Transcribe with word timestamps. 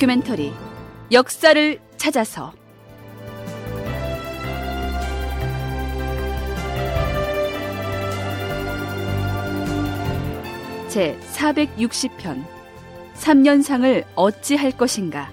다큐멘터리 0.00 0.50
역사를 1.12 1.78
찾아서. 1.98 2.54
제 10.88 11.18
460편 11.32 12.42
3년상을 13.14 14.06
어찌 14.14 14.56
할 14.56 14.70
것인가? 14.72 15.30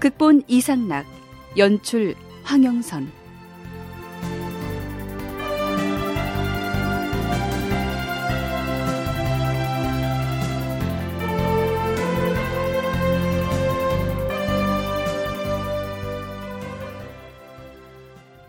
극본 0.00 0.42
이상락 0.48 1.06
연출 1.56 2.14
황영선 2.42 3.10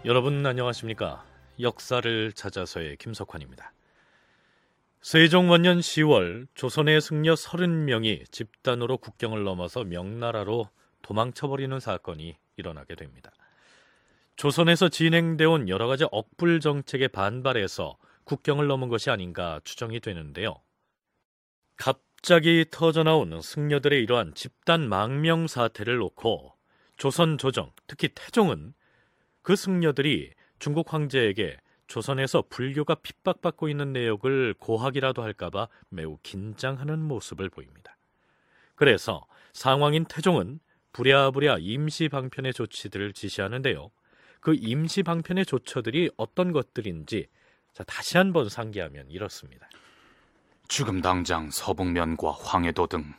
여러분 0.06 0.46
안녕하십니까? 0.46 1.24
역사를 1.62 2.34
찾아서의 2.34 2.98
김석환입니다. 2.98 3.72
세종 5.00 5.50
원년 5.50 5.80
10월 5.80 6.48
조선의 6.56 7.00
승려 7.00 7.36
30명이 7.36 8.30
집단으로 8.30 8.98
국경을 8.98 9.46
넘어서 9.46 9.86
명나라로 9.86 10.68
도망쳐버리는 11.04 11.80
사건이 11.80 12.36
일어나게 12.58 12.96
됩니다. 12.96 13.32
조선에서 14.36 14.90
진행되어 14.90 15.50
온 15.50 15.70
여러 15.70 15.88
가지 15.88 16.06
억불 16.12 16.60
정책에 16.60 17.08
반발해서 17.08 17.96
국경을 18.26 18.68
넘은 18.68 18.90
것이 18.90 19.10
아닌가 19.10 19.62
추정이 19.64 20.02
되는데요. 20.02 20.60
갑자기 21.78 22.66
터져나온 22.70 23.42
승려들의 23.42 24.04
이러한 24.04 24.34
집단 24.36 24.90
망명 24.90 25.48
사태를 25.48 25.96
놓고 25.96 26.52
조선 26.98 27.38
조정, 27.38 27.72
특히 27.88 28.10
태종은 28.14 28.74
그 29.44 29.56
승려들이 29.56 30.32
중국 30.58 30.92
황제에게 30.94 31.58
조선에서 31.88 32.46
불교가 32.50 32.96
핍박받고 32.96 33.70
있는 33.70 33.94
내역을 33.94 34.56
고하기라도 34.58 35.22
할까봐 35.22 35.68
매우 35.90 36.18
긴장하는 36.24 37.00
모습을 37.00 37.50
보입니다. 37.50 37.98
그래서 38.76 39.26
상황인 39.52 40.06
태종은 40.06 40.60
부랴부랴 40.94 41.58
임시 41.60 42.08
방편의 42.08 42.54
조치들을 42.54 43.14
지시하는데요. 43.14 43.92
그 44.40 44.56
임시 44.56 45.04
방편의 45.04 45.46
조처들이 45.46 46.10
어떤 46.18 46.52
것들인지 46.52 47.28
자, 47.74 47.84
다시 47.84 48.18
한번 48.18 48.50
상기하면 48.50 49.10
이렇습니다. 49.10 49.68
지금 50.68 51.02
당장 51.02 51.50
서북면과 51.52 52.32
황해도 52.32 52.88
등 52.88 53.14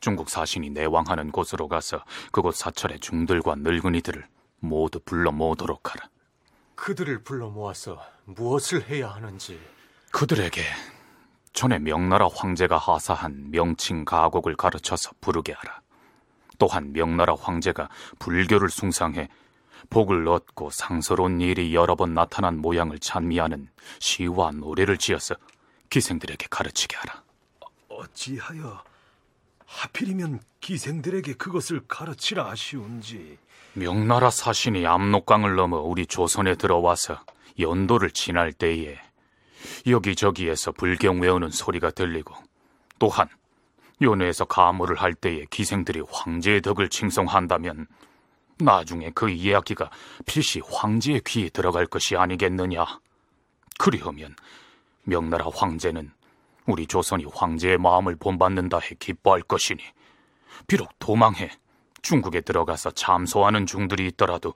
중국 0.00 0.28
사신이 0.28 0.70
내왕하는 0.70 1.30
곳으로 1.30 1.68
가서 1.68 2.04
그곳 2.32 2.56
사찰의 2.56 3.00
중들과 3.00 3.56
늙은이들을 3.56 4.26
모두 4.60 5.00
불러 5.00 5.30
모도록 5.30 5.92
하라. 5.92 6.08
그들을 6.74 7.22
불러 7.24 7.48
모아서 7.48 8.00
무엇을 8.24 8.88
해야 8.88 9.10
하는지 9.10 9.60
그들에게 10.12 10.62
전에 11.52 11.78
명나라 11.78 12.28
황제가 12.32 12.78
하사한 12.78 13.50
명칭 13.50 14.04
가곡을 14.04 14.56
가르쳐서 14.56 15.10
부르게 15.20 15.52
하라. 15.52 15.80
또한 16.58 16.92
명나라 16.92 17.34
황제가 17.34 17.88
불교를 18.18 18.68
숭상해 18.68 19.28
복을 19.90 20.26
얻고 20.28 20.70
상서로운 20.70 21.40
일이 21.40 21.74
여러 21.74 21.94
번 21.94 22.14
나타난 22.14 22.58
모양을 22.58 22.98
찬미하는 22.98 23.68
시와 24.00 24.50
노래를 24.52 24.98
지어서 24.98 25.36
기생들에게 25.90 26.46
가르치게 26.50 26.96
하라. 26.96 27.22
어찌하여 27.88 28.82
하필이면 29.66 30.40
기생들에게 30.60 31.34
그것을 31.34 31.82
가르치라 31.86 32.48
하시온지 32.50 33.38
명나라 33.78 34.30
사신이 34.30 34.86
압록강을 34.86 35.54
넘어 35.54 35.78
우리 35.78 36.04
조선에 36.04 36.56
들어와서 36.56 37.20
연도를 37.60 38.10
지날 38.10 38.52
때에 38.52 38.98
여기저기에서 39.86 40.72
불경 40.72 41.20
외우는 41.20 41.50
소리가 41.50 41.92
들리고 41.92 42.34
또한 42.98 43.28
연회에서 44.00 44.46
가무를 44.46 44.96
할 44.96 45.14
때에 45.14 45.44
기생들이 45.50 46.02
황제의 46.10 46.60
덕을 46.62 46.88
칭송한다면 46.88 47.86
나중에 48.58 49.10
그 49.14 49.30
이야기가 49.30 49.90
필시 50.26 50.60
황제의 50.60 51.22
귀에 51.24 51.48
들어갈 51.48 51.86
것이 51.86 52.16
아니겠느냐. 52.16 52.84
그리하면 53.78 54.34
명나라 55.04 55.46
황제는 55.54 56.10
우리 56.66 56.86
조선이 56.86 57.24
황제의 57.32 57.78
마음을 57.78 58.16
본받는다 58.16 58.78
해 58.78 58.96
기뻐할 58.98 59.42
것이니 59.42 59.82
비록 60.66 60.90
도망해 60.98 61.50
중국에 62.08 62.40
들어가서 62.40 62.92
잠소하는 62.92 63.66
중들이 63.66 64.06
있더라도 64.06 64.54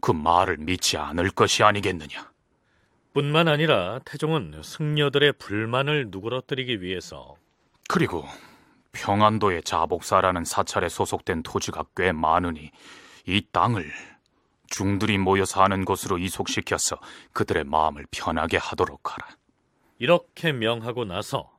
그 0.00 0.10
말을 0.10 0.56
믿지 0.56 0.96
않을 0.96 1.28
것이 1.30 1.62
아니겠느냐. 1.62 2.32
뿐만 3.12 3.46
아니라 3.46 4.00
태종은 4.06 4.62
승려들의 4.64 5.34
불만을 5.34 6.06
누그러뜨리기 6.08 6.80
위해서 6.80 7.36
그리고 7.90 8.24
평안도의 8.92 9.64
자복사라는 9.64 10.46
사찰에 10.46 10.88
소속된 10.88 11.42
토지가 11.42 11.84
꽤 11.94 12.10
많으니 12.10 12.70
이 13.26 13.46
땅을 13.52 13.92
중들이 14.68 15.18
모여 15.18 15.44
사는 15.44 15.84
곳으로 15.84 16.16
이속시켜서 16.16 16.96
그들의 17.34 17.64
마음을 17.64 18.06
편하게 18.10 18.56
하도록 18.56 19.12
하라. 19.12 19.28
이렇게 19.98 20.52
명하고 20.52 21.04
나서 21.04 21.53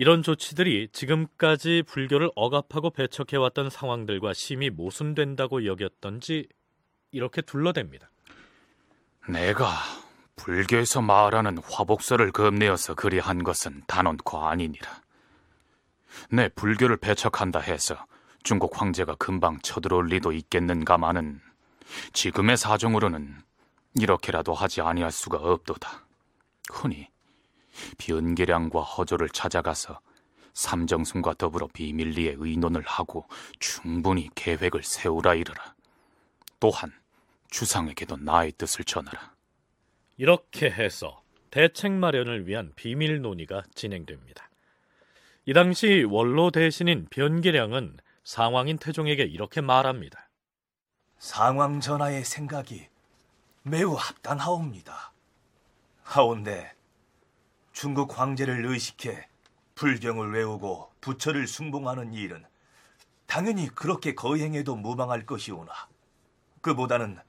이런 0.00 0.22
조치들이 0.22 0.90
지금까지 0.92 1.82
불교를 1.84 2.30
억압하고 2.36 2.90
배척해왔던 2.90 3.68
상황들과 3.68 4.32
심히 4.32 4.70
모순된다고 4.70 5.66
여겼던지 5.66 6.48
이렇게 7.10 7.42
둘러댑니다. 7.42 8.06
내가 9.28 9.66
불교에서 10.36 11.02
말하는 11.02 11.58
화복서를 11.58 12.30
겁내어서 12.30 12.94
그리한 12.94 13.42
것은 13.42 13.82
단언코 13.88 14.46
아니니라. 14.46 15.02
내 16.30 16.48
불교를 16.48 16.96
배척한다 16.98 17.58
해서 17.58 17.96
중국 18.44 18.80
황제가 18.80 19.16
금방 19.16 19.58
쳐들어올 19.62 20.06
리도 20.06 20.30
있겠는가마는 20.30 21.40
지금의 22.12 22.56
사정으로는 22.56 23.34
이렇게라도 23.98 24.54
하지 24.54 24.80
아니할 24.80 25.10
수가 25.10 25.38
없도다. 25.38 26.06
흔히 26.72 27.08
변계량과 27.98 28.80
허조를 28.80 29.28
찾아가서 29.30 30.00
삼정순과 30.54 31.34
더불어 31.34 31.68
비밀리에 31.72 32.34
의논을 32.38 32.82
하고 32.82 33.26
충분히 33.60 34.28
계획을 34.34 34.82
세우라 34.82 35.34
이르라. 35.34 35.74
또한 36.58 36.92
주상에게도 37.50 38.16
나의 38.16 38.52
뜻을 38.52 38.84
전하라. 38.84 39.34
이렇게 40.16 40.70
해서 40.70 41.22
대책 41.50 41.92
마련을 41.92 42.46
위한 42.46 42.72
비밀 42.74 43.22
논의가 43.22 43.62
진행됩니다. 43.74 44.50
이 45.46 45.52
당시 45.52 46.04
원로 46.08 46.50
대신인 46.50 47.06
변계량은 47.08 47.98
상황인 48.24 48.76
태종에게 48.76 49.22
이렇게 49.22 49.60
말합니다. 49.60 50.28
상황 51.18 51.80
전하의 51.80 52.24
생각이 52.24 52.88
매우 53.62 53.94
합당하옵니다. 53.94 55.12
하온데 56.02 56.72
중국 57.80 58.18
황제를 58.18 58.66
의식해 58.66 59.28
불경을 59.76 60.32
외우고 60.32 60.90
부처를 61.00 61.46
숭봉하는 61.46 62.12
일은 62.12 62.44
당연히 63.26 63.68
그렇게 63.68 64.16
거행해도 64.16 64.74
무방할 64.74 65.24
것이오나 65.24 65.72
그보다는 66.60 67.20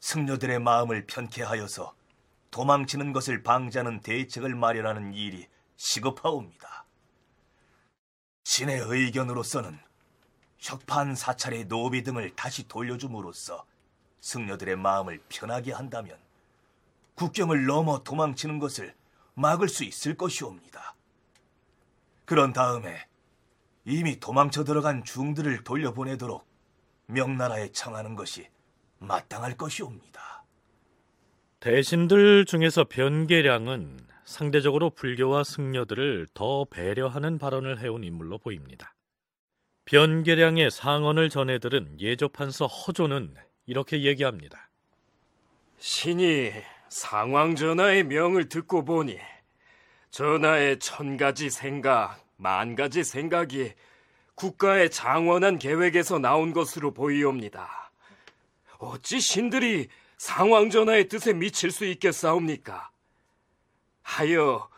승려들의 0.00 0.60
마음을 0.60 1.04
편케 1.06 1.42
하여서 1.42 1.94
도망치는 2.50 3.12
것을 3.12 3.42
방지하는 3.42 4.00
대책을 4.00 4.54
마련하는 4.54 5.12
일이 5.12 5.46
시급하옵니다. 5.76 6.86
신의 8.44 8.80
의견으로서는 8.86 9.78
혁판 10.56 11.14
사찰의 11.14 11.68
노비 11.68 12.02
등을 12.02 12.34
다시 12.34 12.66
돌려줌으로써 12.66 13.66
승려들의 14.22 14.74
마음을 14.76 15.22
편하게 15.28 15.74
한다면 15.74 16.16
국경을 17.14 17.66
넘어 17.66 18.02
도망치는 18.02 18.58
것을 18.58 18.94
막을 19.34 19.68
수 19.68 19.84
있을 19.84 20.16
것이옵니다. 20.16 20.94
그런 22.24 22.52
다음에 22.52 23.06
이미 23.84 24.20
도망쳐 24.20 24.64
들어간 24.64 25.04
중들을 25.04 25.64
돌려보내도록 25.64 26.46
명나라에 27.06 27.72
청하는 27.72 28.14
것이 28.14 28.48
마땅할 28.98 29.56
것이옵니다. 29.56 30.44
대신들 31.60 32.44
중에서 32.46 32.84
변계량은 32.84 34.00
상대적으로 34.24 34.90
불교와 34.90 35.44
승려들을 35.44 36.28
더 36.34 36.64
배려하는 36.64 37.38
발언을 37.38 37.80
해온 37.80 38.04
인물로 38.04 38.38
보입니다. 38.38 38.94
변계량의 39.84 40.70
상언을 40.70 41.28
전해들은 41.28 42.00
예조판서 42.00 42.66
허조는 42.66 43.34
이렇게 43.66 44.02
얘기합니다. 44.02 44.70
신이 45.78 46.52
상황 46.92 47.56
전하의 47.56 48.04
명을 48.04 48.50
듣고 48.50 48.84
보니 48.84 49.18
전하의 50.10 50.78
천 50.78 51.16
가지 51.16 51.48
생각, 51.48 52.22
만 52.36 52.76
가지 52.76 53.02
생각이 53.02 53.72
국가의 54.34 54.90
장원한 54.90 55.58
계획에서 55.58 56.18
나온 56.18 56.52
것으로 56.52 56.92
보이옵니다. 56.92 57.90
어찌 58.76 59.20
신들이 59.20 59.88
상왕전하의 60.18 61.08
뜻에 61.08 61.32
미칠 61.32 61.70
수 61.70 61.86
있겠사옵니까? 61.86 62.90
하여 64.02 64.68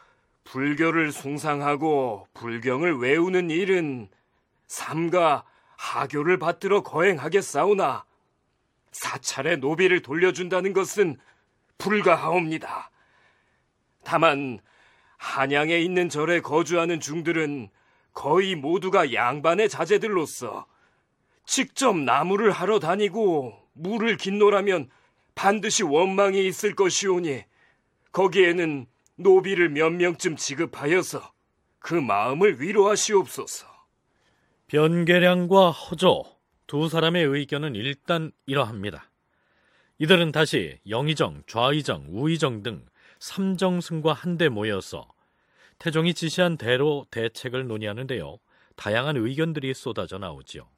불교를 0.44 1.10
숭상하고 1.10 2.28
불경을 2.32 2.98
외우는 2.98 3.50
일은 3.50 4.08
삼가 4.68 5.44
하교를 5.76 6.38
받들어 6.38 6.84
거행하겠사오나 6.84 8.04
사찰의 8.92 9.58
노비를 9.58 10.00
돌려준다는 10.00 10.72
것은 10.72 11.18
불가하옵니다. 11.78 12.90
다만 14.04 14.60
한양에 15.16 15.78
있는 15.78 16.08
절에 16.08 16.40
거주하는 16.40 17.00
중들은 17.00 17.70
거의 18.12 18.54
모두가 18.54 19.12
양반의 19.12 19.68
자제들로서 19.68 20.66
직접 21.46 21.96
나무를 21.96 22.50
하러 22.50 22.78
다니고 22.78 23.58
물을 23.72 24.16
긴노라면 24.16 24.90
반드시 25.34 25.82
원망이 25.82 26.46
있을 26.46 26.74
것이오니 26.74 27.42
거기에는 28.12 28.86
노비를 29.16 29.68
몇 29.70 29.90
명쯤 29.90 30.36
지급하여서 30.36 31.32
그 31.80 31.94
마음을 31.94 32.60
위로하시옵소서. 32.60 33.66
변계량과 34.68 35.70
허조 35.70 36.24
두 36.66 36.88
사람의 36.88 37.24
의견은 37.24 37.74
일단 37.74 38.32
이러합니다. 38.46 39.10
이들은 39.98 40.32
다시 40.32 40.80
영의정, 40.88 41.44
좌의정, 41.46 42.06
우의정 42.08 42.64
등 42.64 42.84
삼정승과 43.20 44.12
한데 44.12 44.48
모여서 44.48 45.08
태종이 45.78 46.14
지시한 46.14 46.56
대로 46.56 47.06
대책을 47.12 47.68
논의하는데요. 47.68 48.38
다양한 48.74 49.16
의견들이 49.16 49.72
쏟아져 49.72 50.18
나오지요. 50.18 50.68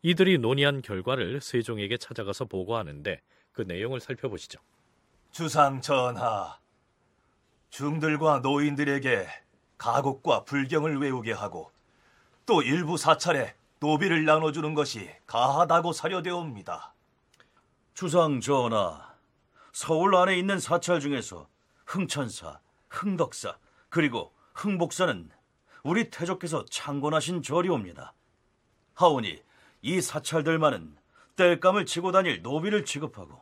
이들이 0.00 0.38
논의한 0.38 0.80
결과를 0.80 1.42
세종에게 1.42 1.98
찾아가서 1.98 2.46
보고하는데 2.46 3.20
그 3.52 3.62
내용을 3.62 4.00
살펴보시죠. 4.00 4.60
주상 5.30 5.82
전하, 5.82 6.58
중들과 7.68 8.38
노인들에게 8.38 9.26
가곡과 9.76 10.44
불경을 10.44 10.98
외우게 10.98 11.32
하고 11.32 11.70
또 12.46 12.62
일부 12.62 12.96
사찰에 12.96 13.54
노비를 13.80 14.24
나눠주는 14.24 14.72
것이 14.74 15.10
가하다고 15.26 15.92
사료되옵니다. 15.92 16.93
주상 17.94 18.40
전하, 18.40 19.14
서울 19.72 20.16
안에 20.16 20.36
있는 20.36 20.58
사찰 20.58 20.98
중에서 20.98 21.48
흥천사, 21.86 22.58
흥덕사, 22.90 23.56
그리고 23.88 24.34
흥복사는 24.52 25.30
우리 25.84 26.10
태조께서 26.10 26.64
창건하신 26.64 27.42
절이옵니다. 27.42 28.12
하오니 28.94 29.40
이 29.82 30.00
사찰들만은 30.00 30.96
땔감을 31.36 31.86
치고 31.86 32.10
다닐 32.10 32.42
노비를 32.42 32.84
취급하고 32.84 33.40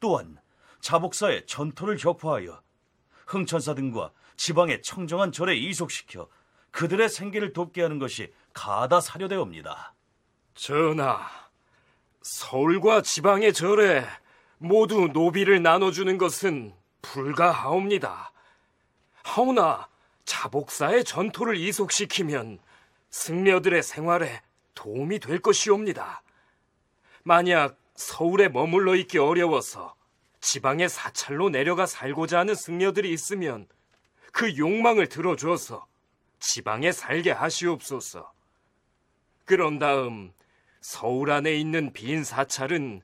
또한 0.00 0.38
자복사의 0.80 1.46
전토를 1.46 1.98
격파하여 1.98 2.62
흥천사 3.26 3.74
등과 3.74 4.10
지방의 4.36 4.80
청정한 4.80 5.32
절에 5.32 5.54
이속시켜 5.54 6.28
그들의 6.70 7.10
생계를 7.10 7.52
돕게 7.52 7.82
하는 7.82 7.98
것이 7.98 8.32
가다 8.54 9.00
사료되옵니다. 9.00 9.94
전하, 10.54 11.45
서울과 12.26 13.02
지방의 13.02 13.52
절에 13.52 14.04
모두 14.58 15.08
노비를 15.12 15.62
나눠주는 15.62 16.18
것은 16.18 16.74
불가하옵니다. 17.00 18.32
하오나 19.22 19.88
자복사의 20.24 21.04
전토를 21.04 21.56
이속시키면 21.56 22.58
승려들의 23.10 23.80
생활에 23.84 24.42
도움이 24.74 25.20
될 25.20 25.38
것이옵니다. 25.38 26.24
만약 27.22 27.78
서울에 27.94 28.48
머물러 28.48 28.96
있기 28.96 29.18
어려워서 29.18 29.94
지방의 30.40 30.88
사찰로 30.88 31.50
내려가 31.50 31.86
살고자 31.86 32.40
하는 32.40 32.56
승려들이 32.56 33.12
있으면 33.12 33.68
그 34.32 34.56
욕망을 34.56 35.08
들어줘서 35.08 35.86
지방에 36.40 36.90
살게 36.90 37.30
하시옵소서. 37.30 38.32
그런 39.44 39.78
다음 39.78 40.32
서울 40.88 41.32
안에 41.32 41.52
있는 41.52 41.92
빈 41.92 42.22
사찰은 42.22 43.02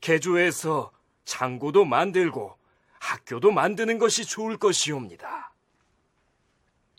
개조해서 0.00 0.92
창고도 1.24 1.84
만들고 1.84 2.56
학교도 3.00 3.50
만드는 3.50 3.98
것이 3.98 4.24
좋을 4.24 4.58
것이옵니다. 4.58 5.52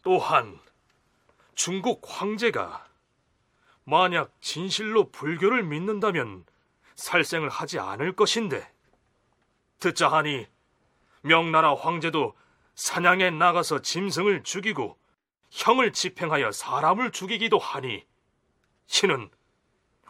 또한 0.04 0.60
중국 1.56 2.02
황제가 2.06 2.86
만약 3.86 4.34
진실로 4.42 5.12
불교를 5.12 5.64
믿는다면 5.64 6.44
살생을 6.96 7.48
하지 7.48 7.80
않을 7.80 8.14
것인데 8.14 8.70
듣자 9.80 10.10
하니 10.10 10.46
명나라 11.22 11.74
황제도 11.74 12.36
사냥에 12.76 13.30
나가서 13.30 13.82
짐승을 13.82 14.44
죽이고 14.44 14.98
형을 15.52 15.94
집행하여 15.94 16.52
사람을 16.52 17.12
죽이기도 17.12 17.60
하니 17.60 18.06
신은 18.88 19.32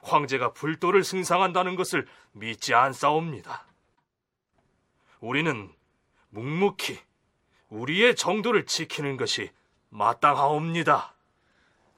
황제가 0.07 0.53
불도를 0.53 1.03
승상한다는 1.03 1.75
것을 1.75 2.05
믿지 2.31 2.73
않사옵니다. 2.73 3.65
우리는 5.19 5.69
묵묵히 6.29 6.99
우리의 7.69 8.15
정도를 8.15 8.65
지키는 8.65 9.17
것이 9.17 9.49
마땅하옵니다. 9.89 11.13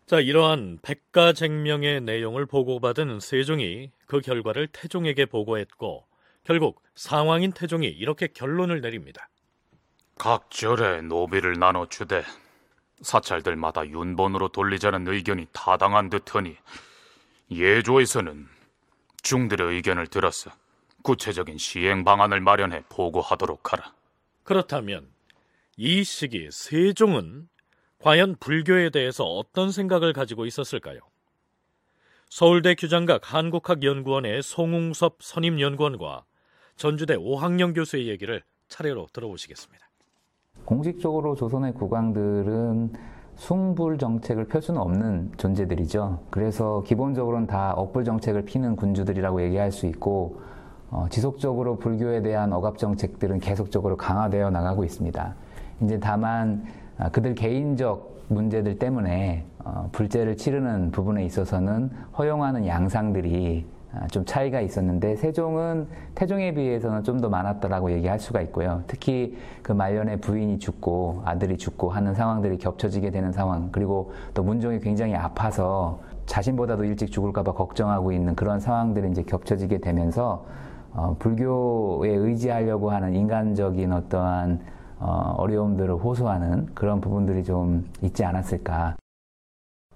자, 0.06 0.20
이러한 0.20 0.80
백가쟁명의 0.82 2.02
내용을 2.02 2.46
보고받은 2.46 3.20
세종이 3.20 3.92
그 4.08 4.22
결과를 4.22 4.68
태종에게 4.68 5.26
보고했고 5.26 6.08
결국 6.44 6.82
상황인 6.96 7.52
태종이 7.52 7.88
이렇게 7.88 8.28
결론을 8.28 8.82
내립니다. 8.82 9.30
각 10.18 10.50
절에 10.50 11.02
노비를 11.02 11.60
나눠 11.60 11.88
주되 11.88 12.24
사찰들마다 13.02 13.88
윤본으로 13.88 14.50
돌리자는 14.50 15.08
의견이 15.08 15.48
타당한 15.54 16.10
듯하니 16.10 16.58
예조에서는 17.52 18.48
중들의 19.22 19.76
의견을 19.76 20.08
들어서 20.08 20.52
구체적인 21.04 21.58
시행 21.58 22.04
방안을 22.04 22.42
마련해 22.42 22.84
보고하도록 22.90 23.74
하라. 23.74 23.94
그렇다면 24.44 25.08
이 25.78 26.04
시기 26.04 26.50
세종은 26.52 27.48
과연 28.00 28.36
불교에 28.40 28.90
대해서 28.90 29.24
어떤 29.26 29.72
생각을 29.72 30.14
가지고 30.14 30.46
있었을까요? 30.46 31.00
서울대 32.30 32.76
규장각 32.76 33.34
한국학연구원의 33.34 34.44
송웅섭 34.44 35.18
선임연구원과 35.20 36.26
전주대 36.76 37.16
오학영 37.16 37.74
교수의 37.74 38.08
얘기를 38.08 38.44
차례로 38.68 39.08
들어보시겠습니다. 39.12 39.90
공식적으로 40.66 41.36
조선의 41.36 41.74
국왕들은 41.74 42.94
숭불 43.40 43.98
정책을 43.98 44.46
펼 44.46 44.62
수는 44.62 44.82
없는 44.82 45.32
존재들이죠. 45.38 46.20
그래서 46.30 46.84
기본적으로는 46.86 47.48
다 47.48 47.74
억불 47.74 48.04
정책을 48.04 48.44
피는 48.44 48.76
군주들이라고 48.76 49.42
얘기할 49.44 49.72
수 49.72 49.86
있고 49.86 50.42
어, 50.92 51.08
지속적으로 51.10 51.78
불교에 51.78 52.22
대한 52.22 52.52
억압 52.52 52.78
정책들은 52.78 53.40
계속적으로 53.40 53.96
강화되어 53.96 54.50
나가고 54.50 54.84
있습니다. 54.84 55.36
이제 55.84 56.00
다만 56.02 56.66
아, 56.98 57.10
그들 57.10 57.34
개인적 57.34 58.24
문제들 58.28 58.78
때문에 58.78 59.46
어, 59.64 59.88
불제를 59.94 60.36
치르는 60.36 60.92
부분에 60.92 61.24
있어서는 61.24 61.92
허용하는 62.18 62.68
양상들이 62.68 63.66
아, 63.66 63.79
좀 64.12 64.24
차이가 64.26 64.62
있었는데 64.62 65.16
세종은 65.16 65.88
태종에 66.16 66.54
비해서는 66.54 67.04
좀 67.04 67.20
더 67.20 67.28
많았다라고 67.28 67.92
얘기할 67.92 68.20
수가 68.20 68.40
있고요. 68.42 68.84
특히 68.88 69.36
그 69.62 69.72
말년에 69.72 70.18
부인이 70.18 70.60
죽고 70.60 71.24
아들이 71.26 71.58
죽고 71.58 71.90
하는 71.90 72.14
상황들이 72.14 72.58
겹쳐지게 72.58 73.10
되는 73.12 73.32
상황 73.32 73.70
그리고 73.72 74.14
또 74.34 74.44
문종이 74.44 74.80
굉장히 74.80 75.16
아파서 75.16 76.00
자신보다도 76.28 76.86
일찍 76.86 77.12
죽을까봐 77.12 77.54
걱정하고 77.54 78.12
있는 78.12 78.36
그런 78.36 78.60
상황들이 78.60 79.10
이제 79.12 79.24
겹쳐지게 79.24 79.80
되면서 79.80 80.46
어, 80.94 81.16
불교에 81.20 82.10
의지하려고 82.10 82.92
하는 82.92 83.16
인간적인 83.16 83.92
어떠한 83.92 84.60
어, 85.00 85.36
어려움들을 85.38 85.96
호소하는 85.96 86.70
그런 86.74 87.02
부분들이 87.02 87.44
좀 87.44 87.90
있지 88.02 88.24
않았을까. 88.24 88.96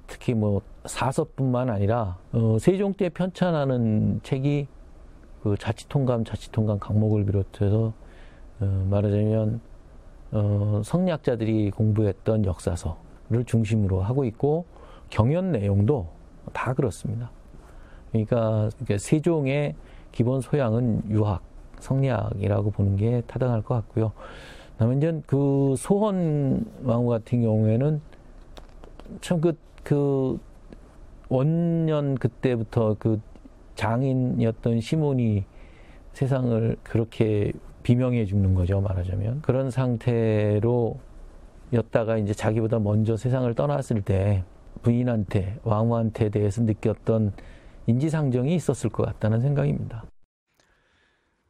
특히 0.08 0.34
뭐 0.34 0.62
사서뿐만 0.86 1.70
아니라 1.70 2.18
어, 2.32 2.58
세종 2.60 2.94
때 2.94 3.10
편찬하는 3.10 4.20
책이 4.24 4.68
그 5.42 5.56
자치통감, 5.58 6.26
자치통감 6.26 6.80
강목을 6.80 7.26
비롯해서 7.26 7.94
어, 8.60 8.88
말하자면 8.90 9.62
어, 10.32 10.82
성리학자들이 10.84 11.72
공부했던 11.72 12.46
역사서를 12.46 13.46
중심으로 13.46 14.02
하고 14.02 14.26
있고 14.26 14.66
경연 15.10 15.52
내용도 15.52 16.08
다 16.54 16.74
그렇습니다. 16.74 17.30
그러니까 18.12 18.70
세종의 18.98 19.76
기본 20.12 20.42
소양은 20.42 21.10
유학, 21.10 21.42
성리학이라고 21.80 22.72
보는 22.72 22.98
게 22.98 23.22
타당할 23.28 23.62
것 23.62 23.76
같고요. 23.76 24.12
다음에 24.78 24.98
이제 24.98 25.22
그 25.26 25.76
소헌 25.78 26.66
왕후 26.84 27.08
같은 27.08 27.42
경우에는 27.42 28.02
참 29.22 29.42
그, 29.42 29.58
그 29.84 30.40
원년 31.34 32.14
그때부터 32.14 32.96
그 33.00 33.20
장인이었던 33.74 34.82
시몬이 34.82 35.46
세상을 36.12 36.78
그렇게 36.84 37.52
비명해 37.82 38.26
죽는 38.26 38.54
거죠, 38.54 38.82
말하자면. 38.82 39.42
그런 39.42 39.72
상태로 39.72 41.00
였다가 41.74 42.18
이제 42.18 42.34
자기보다 42.34 42.78
먼저 42.78 43.18
세상을 43.18 43.52
떠났을 43.56 44.04
때 44.04 44.44
부인한테, 44.84 45.60
왕후한테 45.64 46.30
대해서 46.30 46.62
느꼈던 46.62 47.34
인지상정이 47.88 48.54
있었을 48.54 48.92
것 48.92 49.04
같다는 49.04 49.42
생각입니다. 49.42 50.06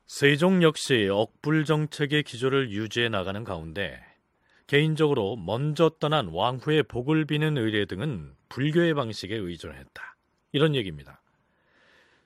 세종 0.05 0.63
역시 0.63 1.09
억불 1.11 1.65
정책의 1.65 2.23
기조를 2.23 2.71
유지해 2.71 3.09
나가는 3.09 3.43
가운데 3.43 3.99
개인적으로 4.67 5.35
먼저 5.35 5.89
떠난 5.99 6.29
왕후의 6.29 6.83
복을 6.83 7.25
비는 7.25 7.57
의례 7.57 7.85
등은 7.85 8.31
불교의 8.53 8.93
방식에 8.93 9.35
의존했다. 9.35 10.15
이런 10.51 10.75
얘기입니다. 10.75 11.23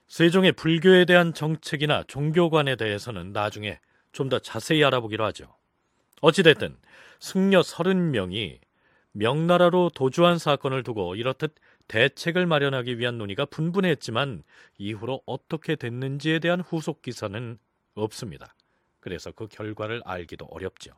세종의 0.07 0.51
불교에 0.53 1.05
대한 1.05 1.33
정책이나 1.33 2.03
종교관에 2.03 2.75
대해서는 2.75 3.31
나중에 3.31 3.79
좀 4.11 4.27
더 4.27 4.39
자세히 4.39 4.83
알아보기로 4.83 5.23
하죠. 5.25 5.55
어찌됐든 6.21 6.75
승려 7.19 7.61
30명이 7.61 8.59
명나라로 9.13 9.91
도주한 9.95 10.37
사건을 10.37 10.83
두고 10.83 11.15
이렇듯 11.15 11.55
대책을 11.87 12.45
마련하기 12.45 12.99
위한 12.99 13.17
논의가 13.17 13.45
분분했지만 13.45 14.43
이후로 14.79 15.21
어떻게 15.25 15.77
됐는지에 15.77 16.39
대한 16.39 16.59
후속 16.59 17.03
기사는 17.03 17.57
없습니다. 17.93 18.53
그래서 18.99 19.31
그 19.31 19.47
결과를 19.47 20.01
알기도 20.03 20.45
어렵죠. 20.45 20.91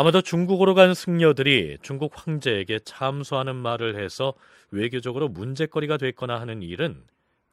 아마도 0.00 0.22
중국으로 0.22 0.72
간 0.72 0.94
승려들이 0.94 1.76
중국 1.82 2.12
황제에게 2.14 2.78
참소하는 2.86 3.54
말을 3.54 4.02
해서 4.02 4.32
외교적으로 4.70 5.28
문제거리가 5.28 5.98
됐거나 5.98 6.40
하는 6.40 6.62
일은 6.62 7.04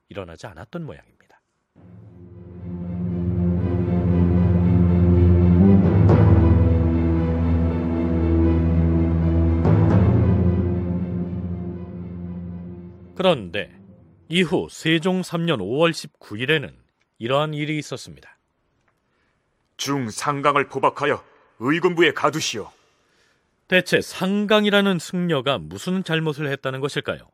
일어나지 0.08 0.48
않았던 0.48 0.86
모양입니다. 0.86 1.42
그런데 13.18 13.78
이후 14.30 14.70
세종 14.72 15.20
3년 15.20 15.58
5월 15.58 15.92
19일에는 15.92 16.74
이러한 17.18 17.54
일이 17.54 17.78
있었습니다. 17.78 18.38
중 19.76 20.10
상강을 20.10 20.70
포박하여 20.70 21.22
의군부에 21.60 22.14
가두시오. 22.14 22.72
대체 23.68 24.00
상강이라는 24.02 25.00
승려가 25.00 25.58
무슨 25.58 26.04
잘못을 26.04 26.50
했다는 26.52 26.80
것일까요? 26.80 27.30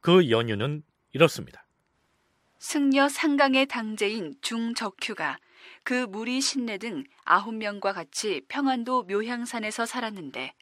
그 0.00 0.30
연유는 0.30 0.82
이렇습니다. 1.12 1.64
승려 2.58 3.08
상강의 3.08 3.66
당제인 3.66 4.34
중적휴가 4.42 5.38
그 5.82 6.06
무리 6.06 6.40
신내 6.40 6.78
등 6.78 7.04
아홉 7.24 7.54
명과 7.54 7.92
같이 7.92 8.42
평안도 8.48 9.04
묘향산에서 9.04 9.86
살았는데 9.86 10.52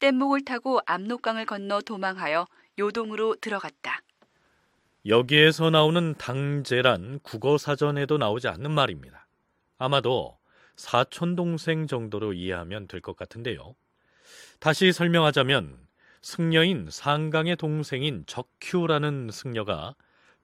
뗏목을 0.00 0.44
타고 0.44 0.80
압록강을 0.86 1.46
건너 1.46 1.80
도망하여 1.80 2.46
요동으로 2.78 3.36
들어갔다. 3.36 4.00
여기에서 5.06 5.70
나오는 5.70 6.14
당제란 6.14 7.20
국어 7.22 7.58
사전에도 7.58 8.16
나오지 8.16 8.48
않는 8.48 8.70
말입니다. 8.70 9.26
아마도 9.78 10.38
사촌 10.76 11.36
동생 11.36 11.86
정도로 11.86 12.32
이해하면 12.32 12.88
될 12.88 13.00
것 13.00 13.16
같은데요. 13.16 13.74
다시 14.60 14.92
설명하자면 14.92 15.78
승려인 16.22 16.88
상강의 16.90 17.56
동생인 17.56 18.24
적휴라는 18.26 19.28
승려가 19.30 19.94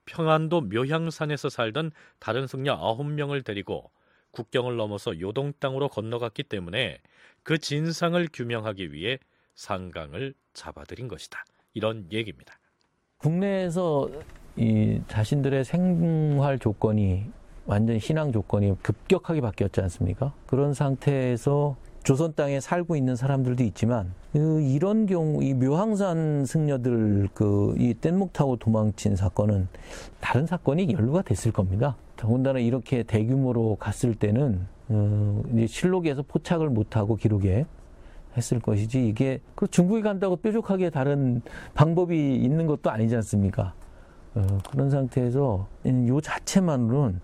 평안도 0.04 0.62
묘향산에서 0.62 1.48
살던 1.48 1.92
다른 2.18 2.46
승려 2.46 2.74
아홉 2.74 3.04
명을 3.04 3.42
데리고 3.42 3.90
국경을 4.32 4.76
넘어서 4.76 5.18
요동 5.20 5.52
땅으로 5.58 5.88
건너갔기 5.88 6.44
때문에 6.44 6.98
그 7.42 7.58
진상을 7.58 8.28
규명하기 8.32 8.92
위해 8.92 9.18
상강을 9.54 10.34
잡아들인 10.52 11.08
것이다. 11.08 11.44
이런 11.74 12.06
얘기입니다. 12.12 12.58
국내에서 13.18 14.08
이 14.56 15.00
자신들의 15.08 15.64
생활 15.64 16.58
조건이 16.58 17.26
완전 17.70 18.00
신앙 18.00 18.32
조건이 18.32 18.74
급격하게 18.82 19.40
바뀌었지 19.42 19.80
않습니까? 19.82 20.32
그런 20.48 20.74
상태에서 20.74 21.76
조선 22.02 22.34
땅에 22.34 22.58
살고 22.58 22.96
있는 22.96 23.14
사람들도 23.14 23.62
있지만 23.62 24.12
그 24.32 24.60
이런 24.60 25.06
경우 25.06 25.40
이 25.40 25.54
묘항산 25.54 26.46
승려들 26.46 27.28
그이 27.32 27.94
뗏목 27.94 28.32
타고 28.32 28.56
도망친 28.56 29.14
사건은 29.14 29.68
다른 30.20 30.46
사건이 30.46 30.92
연루가 30.92 31.22
됐을 31.22 31.52
겁니다. 31.52 31.94
더군다나 32.16 32.58
이렇게 32.58 33.04
대규모로 33.04 33.76
갔을 33.76 34.16
때는 34.16 34.66
어, 34.88 35.40
이제 35.52 35.68
실록에서 35.68 36.24
포착을 36.26 36.70
못하고 36.70 37.14
기록에 37.14 37.66
했을 38.36 38.58
것이지 38.58 39.06
이게 39.06 39.38
그 39.54 39.68
중국에 39.68 40.02
간다고 40.02 40.34
뾰족하게 40.34 40.90
다른 40.90 41.40
방법이 41.74 42.34
있는 42.34 42.66
것도 42.66 42.90
아니지 42.90 43.14
않습니까? 43.14 43.74
어, 44.34 44.58
그런 44.68 44.90
상태에서 44.90 45.68
이 45.84 46.20
자체만으로는 46.20 47.20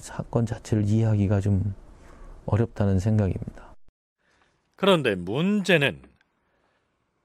사건 0.00 0.46
자체를 0.46 0.84
이해하기가 0.84 1.40
좀 1.40 1.74
어렵다는 2.46 2.98
생각입니다. 2.98 3.74
그런데 4.76 5.14
문제는 5.14 6.02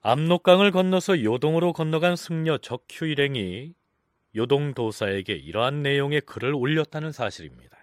압록강을 0.02 0.70
건너서 0.70 1.22
요동으로 1.22 1.72
건너간 1.72 2.16
승려 2.16 2.58
적휴 2.58 3.06
일행이 3.06 3.74
요동 4.36 4.74
도사에게 4.74 5.32
이러한 5.32 5.82
내용의 5.82 6.20
글을 6.20 6.54
올렸다는 6.54 7.10
사실입니다. 7.10 7.76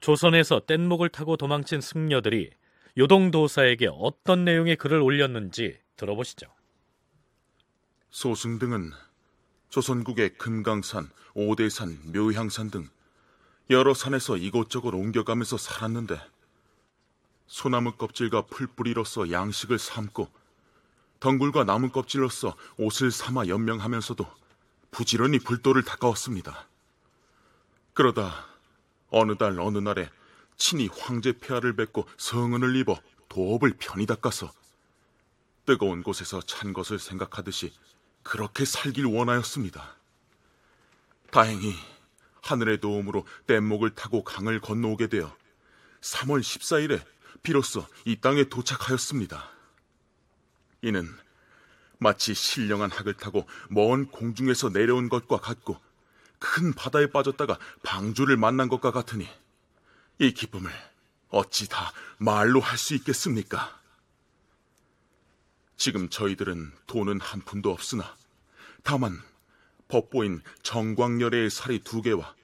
조선에서 0.00 0.60
뗏목을 0.66 1.08
타고 1.08 1.36
도망친 1.36 1.80
승려들이 1.80 2.50
요동 2.98 3.30
도사에게 3.30 3.88
어떤 3.92 4.44
내용의 4.44 4.76
글을 4.76 5.00
올렸는지 5.00 5.78
들어보시죠. 5.96 6.46
소승 8.10 8.58
등은 8.58 8.90
조선국의 9.68 10.36
금강산, 10.36 11.08
오대산, 11.34 12.12
묘향산 12.12 12.70
등 12.70 12.88
여러 13.70 13.94
산에서 13.94 14.36
이곳저곳 14.36 14.94
옮겨가면서 14.94 15.56
살았는데 15.56 16.20
소나무 17.46 17.92
껍질과 17.92 18.46
풀뿌리로서 18.46 19.30
양식을 19.30 19.78
삼고 19.78 20.28
덩굴과 21.20 21.64
나무 21.64 21.90
껍질로서 21.90 22.56
옷을 22.78 23.12
삼아 23.12 23.46
연명하면서도 23.46 24.26
부지런히 24.90 25.38
불도를 25.38 25.84
닦아왔습니다. 25.84 26.66
그러다 27.92 28.44
어느 29.10 29.36
달 29.36 29.60
어느 29.60 29.78
날에 29.78 30.10
친히 30.56 30.88
황제 30.88 31.32
폐하를 31.32 31.76
뵙고 31.76 32.08
성은을 32.16 32.74
입어 32.76 33.00
도업을 33.28 33.74
편히 33.78 34.04
닦아서 34.04 34.50
뜨거운 35.64 36.02
곳에서 36.02 36.40
찬 36.40 36.72
것을 36.72 36.98
생각하듯이 36.98 37.72
그렇게 38.24 38.64
살길 38.64 39.06
원하였습니다. 39.06 39.96
다행히 41.30 41.76
하늘의 42.42 42.80
도움으로 42.80 43.26
뗏목을 43.46 43.90
타고 43.94 44.24
강을 44.24 44.60
건너오게 44.60 45.08
되어 45.08 45.36
3월 46.00 46.40
14일에 46.40 47.02
비로소 47.42 47.86
이 48.04 48.16
땅에 48.20 48.44
도착하였습니다. 48.44 49.50
이는 50.82 51.08
마치 51.98 52.34
신령한 52.34 52.90
학을 52.90 53.14
타고 53.14 53.46
먼 53.68 54.06
공중에서 54.06 54.70
내려온 54.70 55.08
것과 55.08 55.38
같고 55.38 55.78
큰 56.38 56.72
바다에 56.72 57.06
빠졌다가 57.06 57.58
방주를 57.82 58.36
만난 58.38 58.68
것과 58.68 58.90
같으니 58.90 59.28
이 60.18 60.32
기쁨을 60.32 60.70
어찌 61.28 61.68
다 61.68 61.92
말로 62.18 62.60
할 62.60 62.78
수 62.78 62.94
있겠습니까? 62.94 63.78
지금 65.76 66.08
저희들은 66.08 66.72
돈은 66.86 67.20
한 67.20 67.40
푼도 67.40 67.70
없으나 67.70 68.16
다만 68.82 69.22
법보인 69.90 70.40
정광열의 70.62 71.50
살이 71.50 71.80
두 71.80 72.00
개와 72.00 72.34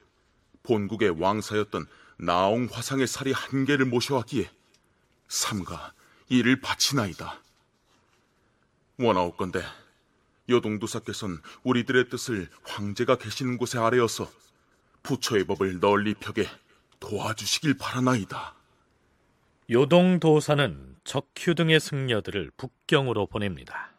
본국의 0.63 1.19
왕사였던 1.19 1.87
나옹 2.19 2.67
화상의 2.71 3.07
살이 3.07 3.31
한 3.31 3.65
개를 3.65 3.85
모셔왔기에 3.85 4.49
삼가 5.27 5.93
이를 6.29 6.61
바치나이다. 6.61 7.41
원하옵건대 8.99 9.63
요동도사께서는 10.49 11.37
우리들의 11.63 12.09
뜻을 12.09 12.49
황제가 12.63 13.17
계시는 13.17 13.57
곳에 13.57 13.77
아래어서 13.77 14.29
부처의 15.03 15.45
법을 15.45 15.79
널리 15.79 16.13
펴게 16.13 16.47
도와주시길 16.99 17.77
바라나이다. 17.77 18.55
요동도사는 19.69 20.95
적휴 21.03 21.53
등의 21.55 21.79
승려들을 21.79 22.51
북경으로 22.57 23.27
보냅니다. 23.27 23.91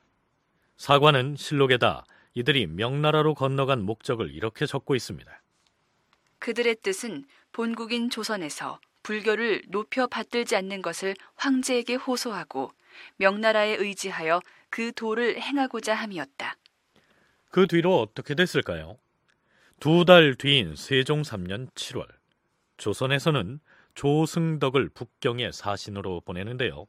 사관은 0.76 1.36
실록에다 1.36 2.04
이들이 2.38 2.68
명나라로 2.68 3.34
건너간 3.34 3.82
목적을 3.82 4.32
이렇게 4.32 4.64
적고 4.64 4.94
있습니다. 4.94 5.42
그들의 6.38 6.76
뜻은 6.84 7.24
본국인 7.50 8.10
조선에서 8.10 8.78
불교를 9.02 9.62
높여 9.68 10.06
받들지 10.06 10.54
않는 10.54 10.80
것을 10.80 11.16
황제에게 11.34 11.96
호소하고 11.96 12.70
명나라에 13.16 13.74
의지하여 13.74 14.40
그 14.70 14.92
도를 14.92 15.40
행하고자 15.40 15.94
함이었다. 15.96 16.56
그 17.50 17.66
뒤로 17.66 18.00
어떻게 18.00 18.36
됐을까요? 18.36 18.98
두 19.80 20.04
달 20.04 20.36
뒤인 20.36 20.76
세종 20.76 21.22
3년 21.22 21.72
7월, 21.72 22.06
조선에서는 22.76 23.58
조승덕을 23.96 24.90
북경의 24.90 25.52
사신으로 25.52 26.20
보내는데요. 26.20 26.86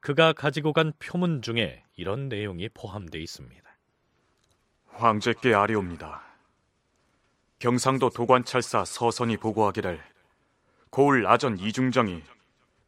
그가 0.00 0.34
가지고 0.34 0.74
간 0.74 0.92
표문 0.98 1.40
중에 1.40 1.84
이런 1.96 2.28
내용이 2.28 2.68
포함되어 2.68 3.20
있습니다. 3.20 3.69
황제께 5.00 5.54
아뢰옵니다. 5.54 6.22
경상도 7.58 8.10
도관찰사 8.10 8.84
서선이 8.84 9.38
보고하기를 9.38 10.00
고을 10.90 11.26
아전 11.26 11.58
이중정이 11.58 12.22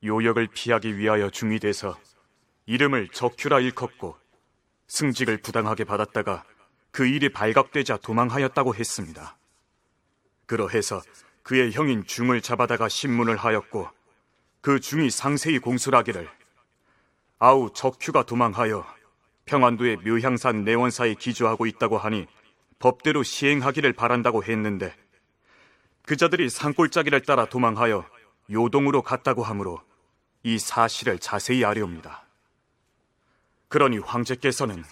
요역을 0.05 0.49
피하기 0.49 0.99
위하여 0.99 1.31
중위돼서 1.31 1.99
이름을 2.67 3.09
적큐라 3.09 3.61
일컫고 3.61 4.17
승직을 4.89 5.39
부당하게 5.39 5.85
받았다가 5.85 6.45
그 6.91 7.07
일이 7.07 7.31
발각되자 7.31 7.97
도망하였다고 7.99 8.75
했습니다. 8.75 9.39
그러해서 10.47 11.01
그의 11.43 11.73
형인 11.73 12.05
중을 12.05 12.43
잡아다가 12.43 12.89
신문을 12.89 13.37
하였고 13.37 13.89
그 14.61 14.81
중이 14.81 15.11
상세히 15.11 15.59
공술하기를 15.59 16.29
아우 17.39 17.73
적큐가 17.73 18.25
도망하여 18.25 18.87
평안도의 19.47 19.99
묘향산 19.99 20.65
내원사에 20.65 21.15
기조하고 21.15 21.67
있다고 21.67 21.99
하니 21.99 22.27
법대로 22.79 23.23
시행하기를 23.23 23.93
바란다고 23.93 24.45
했는데 24.45 24.95
그자들이 26.05 26.49
산골짜기를 26.51 27.23
따라 27.23 27.47
도망하여 27.47 28.07
요동으로 28.51 29.03
갔다고 29.03 29.43
하므로 29.43 29.81
이 30.43 30.59
사실을 30.59 31.19
자세히 31.19 31.65
아뢰옵니다. 31.65 32.27
그러니 33.69 33.99
황제께서는 33.99 34.83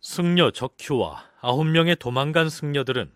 승려 0.00 0.50
적휴와 0.50 1.24
아홉 1.40 1.66
명의 1.66 1.94
도망간 1.94 2.48
승려들은 2.48 3.12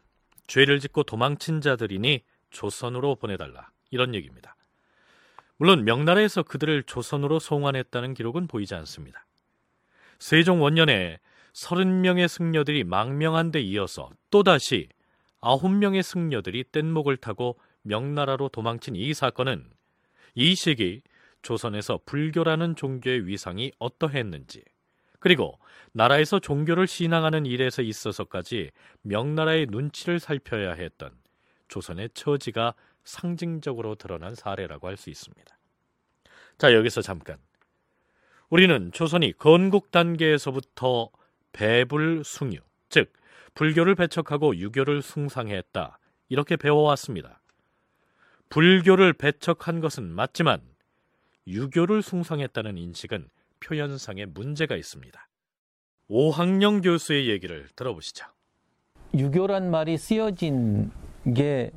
죄를 0.46 0.80
짓고 0.80 1.04
도망친 1.04 1.62
자들이니 1.62 2.22
조선으로 2.50 3.16
보내달라 3.16 3.70
이런 3.90 4.14
얘기입니다. 4.14 4.54
물론 5.56 5.84
명나라에서 5.84 6.42
그들을 6.42 6.82
조선으로 6.82 7.38
송환했다는 7.38 8.14
기록은 8.14 8.46
보이지 8.46 8.74
않습니다. 8.74 9.26
세종 10.24 10.62
원년에 10.62 11.18
30명의 11.52 12.28
승려들이 12.28 12.82
망명한 12.84 13.50
데 13.50 13.60
이어서 13.60 14.08
또다시 14.30 14.88
9명의 15.42 16.02
승려들이 16.02 16.64
뗏목을 16.72 17.18
타고 17.18 17.60
명나라로 17.82 18.48
도망친 18.48 18.96
이 18.96 19.12
사건은 19.12 19.68
이 20.34 20.54
시기 20.54 21.02
조선에서 21.42 22.00
불교라는 22.06 22.74
종교의 22.74 23.26
위상이 23.26 23.70
어떠했는지 23.78 24.64
그리고 25.20 25.58
나라에서 25.92 26.38
종교를 26.38 26.86
신앙하는 26.86 27.44
일에서 27.44 27.82
있어서까지 27.82 28.70
명나라의 29.02 29.66
눈치를 29.66 30.20
살펴야 30.20 30.72
했던 30.72 31.10
조선의 31.68 32.08
처지가 32.14 32.72
상징적으로 33.04 33.96
드러난 33.96 34.34
사례라고 34.34 34.88
할 34.88 34.96
수 34.96 35.10
있습니다. 35.10 35.58
자, 36.56 36.72
여기서 36.72 37.02
잠깐. 37.02 37.36
우리는 38.50 38.92
조선이 38.92 39.32
건국 39.32 39.90
단계에서부터 39.90 41.10
배불숭유, 41.52 42.58
즉 42.88 43.12
불교를 43.54 43.94
배척하고 43.94 44.56
유교를 44.56 45.02
숭상했다. 45.02 45.98
이렇게 46.28 46.56
배워왔습니다. 46.56 47.40
불교를 48.50 49.12
배척한 49.14 49.80
것은 49.80 50.04
맞지만 50.10 50.60
유교를 51.46 52.02
숭상했다는 52.02 52.78
인식은 52.78 53.28
표현상에 53.60 54.26
문제가 54.26 54.76
있습니다. 54.76 55.28
오항녕 56.08 56.80
교수의 56.82 57.28
얘기를 57.28 57.68
들어보시죠. 57.76 58.26
유교란 59.14 59.70
말이 59.70 59.96
쓰여진 59.96 60.90
게 61.34 61.70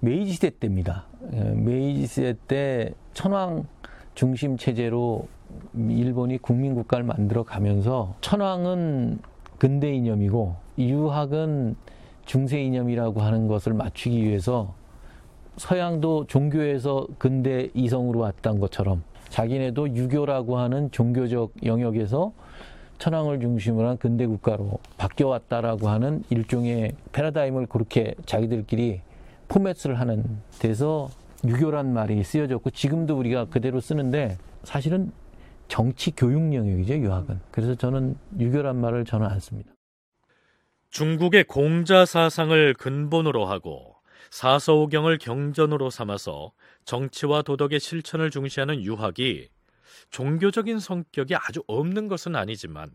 메이지 0.00 0.32
시대 0.32 0.50
때입니다. 0.50 1.06
예, 1.32 1.44
메이지 1.54 2.06
시대 2.06 2.34
때 2.48 2.94
천황 3.12 3.68
중심 4.14 4.56
체제로 4.56 5.28
일본이 5.74 6.38
국민국가를 6.38 7.04
만들어 7.04 7.42
가면서 7.42 8.14
천황은 8.20 9.18
근대 9.58 9.92
이념이고 9.92 10.54
유학은 10.78 11.76
중세 12.24 12.62
이념이라고 12.62 13.20
하는 13.20 13.48
것을 13.48 13.74
맞추기 13.74 14.24
위해서 14.24 14.74
서양도 15.56 16.26
종교에서 16.26 17.06
근대 17.18 17.68
이성으로 17.74 18.20
왔던 18.20 18.60
것처럼 18.60 19.02
자기네도 19.28 19.94
유교라고 19.94 20.58
하는 20.58 20.90
종교적 20.90 21.52
영역에서 21.64 22.32
천황을 22.98 23.40
중심으로 23.40 23.88
한 23.88 23.96
근대 23.96 24.26
국가로 24.26 24.78
바뀌어왔다라고 24.98 25.88
하는 25.88 26.22
일종의 26.30 26.92
패러다임을 27.12 27.66
그렇게 27.66 28.14
자기들끼리 28.26 29.00
포맷을 29.48 29.98
하는 29.98 30.24
데서 30.58 31.08
유교란 31.44 31.92
말이 31.92 32.22
쓰여졌고 32.22 32.70
지금도 32.70 33.18
우리가 33.18 33.46
그대로 33.46 33.80
쓰는데 33.80 34.36
사실은 34.64 35.12
정치 35.70 36.10
교육 36.10 36.52
영역이죠 36.52 36.98
유학은. 36.98 37.40
그래서 37.52 37.74
저는 37.76 38.18
유교란 38.38 38.78
말을 38.80 39.04
저는 39.04 39.26
안 39.26 39.38
씁니다. 39.38 39.72
중국의 40.90 41.44
공자 41.44 42.04
사상을 42.04 42.74
근본으로 42.74 43.46
하고 43.46 43.94
사서오경을 44.30 45.18
경전으로 45.18 45.88
삼아서 45.88 46.52
정치와 46.84 47.42
도덕의 47.42 47.78
실천을 47.78 48.30
중시하는 48.30 48.82
유학이 48.82 49.48
종교적인 50.10 50.80
성격이 50.80 51.36
아주 51.36 51.62
없는 51.68 52.08
것은 52.08 52.34
아니지만 52.34 52.90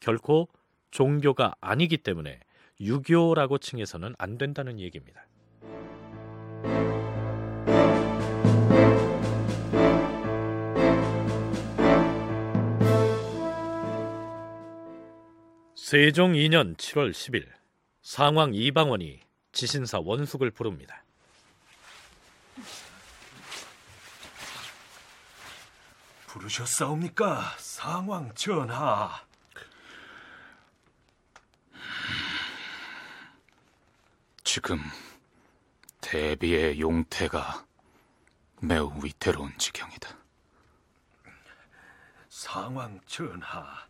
결코 0.00 0.48
종교가 0.90 1.54
아니기 1.60 1.96
때문에 1.98 2.40
유교라고 2.80 3.58
칭해서는 3.58 4.16
안 4.18 4.36
된다는 4.36 4.80
얘기입니다. 4.80 5.26
세종 15.90 16.34
2년 16.34 16.76
7월 16.76 17.10
10일 17.10 17.48
상왕 18.02 18.54
이방원이 18.54 19.18
지신사 19.50 19.98
원숙을 19.98 20.52
부릅니다. 20.52 21.02
부르셨사옵니까, 26.28 27.56
상왕 27.58 28.32
전하? 28.36 29.20
지금 34.44 34.78
대비의 36.00 36.78
용태가 36.80 37.66
매우 38.62 38.92
위태로운 39.02 39.58
지경이다. 39.58 40.08
상왕 42.28 43.00
전하, 43.06 43.89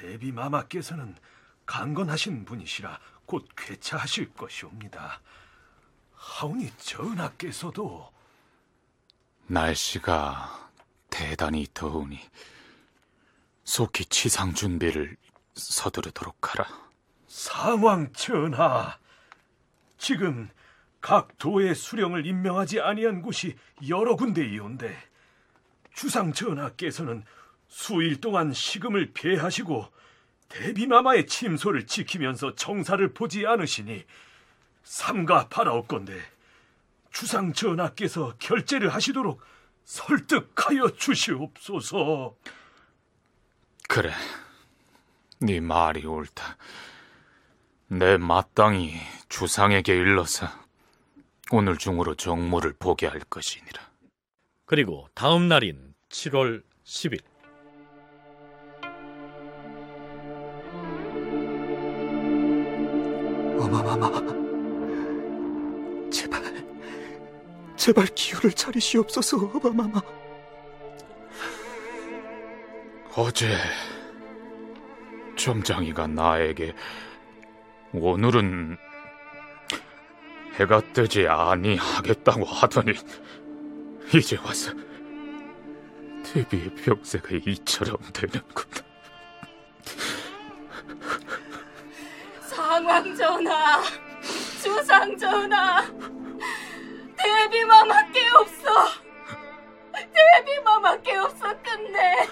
대비 0.00 0.32
마마께서는 0.32 1.14
강건하신 1.66 2.46
분이시라 2.46 2.98
곧 3.26 3.46
쾌차하실 3.54 4.32
것이옵니다. 4.32 5.20
하오니 6.14 6.72
전하께서도 6.78 8.10
날씨가 9.46 10.70
대단히 11.10 11.66
더우니 11.74 12.18
속히 13.64 14.06
치상 14.06 14.54
준비를 14.54 15.18
서두르도록 15.54 16.54
하라. 16.54 16.66
상왕 17.28 18.12
전하, 18.14 18.98
지금 19.98 20.48
각 21.02 21.36
도의 21.36 21.74
수령을 21.74 22.24
임명하지 22.24 22.80
아니한 22.80 23.20
곳이 23.20 23.54
여러 23.86 24.16
군데이온데 24.16 24.96
주상 25.92 26.32
전하께서는 26.32 27.22
수일 27.70 28.20
동안 28.20 28.52
식음을 28.52 29.12
피하시고 29.14 29.86
대비마마의 30.48 31.26
침소를 31.26 31.86
지키면서 31.86 32.56
정사를 32.56 33.14
보지 33.14 33.46
않으시니 33.46 34.04
삼가 34.82 35.48
바라옵건데 35.48 36.20
주상 37.12 37.52
전하께서 37.52 38.34
결제를 38.38 38.92
하시도록 38.92 39.40
설득하여 39.84 40.96
주시옵소서. 40.96 42.34
그래, 43.88 44.12
네 45.40 45.60
말이 45.60 46.04
옳다. 46.04 46.56
내 47.86 48.16
마땅히 48.16 48.94
주상에게 49.28 49.94
일러서 49.94 50.48
오늘 51.52 51.76
중으로 51.76 52.14
정모를 52.14 52.74
보게 52.78 53.06
할 53.06 53.20
것이니라. 53.20 53.90
그리고 54.66 55.08
다음 55.14 55.48
날인 55.48 55.94
7월 56.08 56.62
10일 56.84 57.29
제발 66.10 66.42
제발 67.76 68.06
기운을 68.06 68.52
차리시옵소서 68.52 69.36
어마마마 69.54 70.00
어제 73.16 73.56
점장이가 75.36 76.08
나에게 76.08 76.74
오늘은 77.92 78.76
해가 80.54 80.80
뜨지 80.92 81.26
아니하겠다고 81.26 82.44
하더니 82.44 82.92
이제 84.14 84.36
와서 84.38 84.72
대비의 86.24 86.74
병세가 86.74 87.28
이처럼 87.46 87.98
되는구나. 88.12 88.89
상왕 92.80 93.14
전하, 93.14 93.82
주상 94.62 95.14
전하, 95.18 95.84
대비마마께 97.14 98.26
없어. 98.30 98.70
대비마마께 99.92 101.16
없어 101.16 101.46
끝내. 101.62 102.26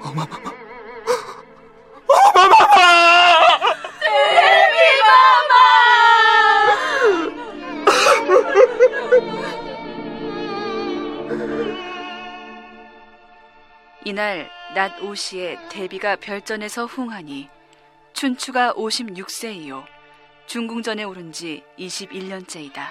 어마마마. 0.00 0.50
어마마마! 2.08 2.78
대비마마! 4.00 5.54
이날 14.04 14.50
낮 14.74 14.96
5시에 15.00 15.68
대비가 15.68 16.16
별전에서 16.16 16.86
흥하니 16.86 17.57
춘추가 18.18 18.74
56세이요 18.74 19.86
중궁전에 20.48 21.04
오른 21.04 21.30
지 21.30 21.62
21년째이다. 21.78 22.88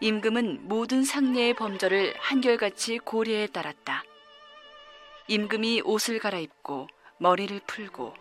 임금은 0.00 0.68
모든 0.68 1.02
상례의 1.02 1.54
범절을 1.54 2.12
한결같이 2.18 2.98
고려에 2.98 3.46
따랐다. 3.46 4.04
임금이 5.28 5.80
옷을 5.86 6.18
갈아입고 6.18 6.88
머리를 7.16 7.58
풀고 7.66 8.12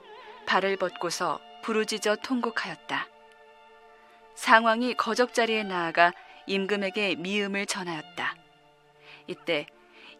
발을 0.45 0.77
벗고서 0.77 1.41
부르짖어 1.63 2.15
통곡하였다. 2.23 3.09
상왕이 4.35 4.93
거적자리에 4.93 5.63
나아가 5.63 6.13
임금에게 6.45 7.15
미음을 7.15 7.65
전하였다. 7.65 8.37
이때 9.27 9.67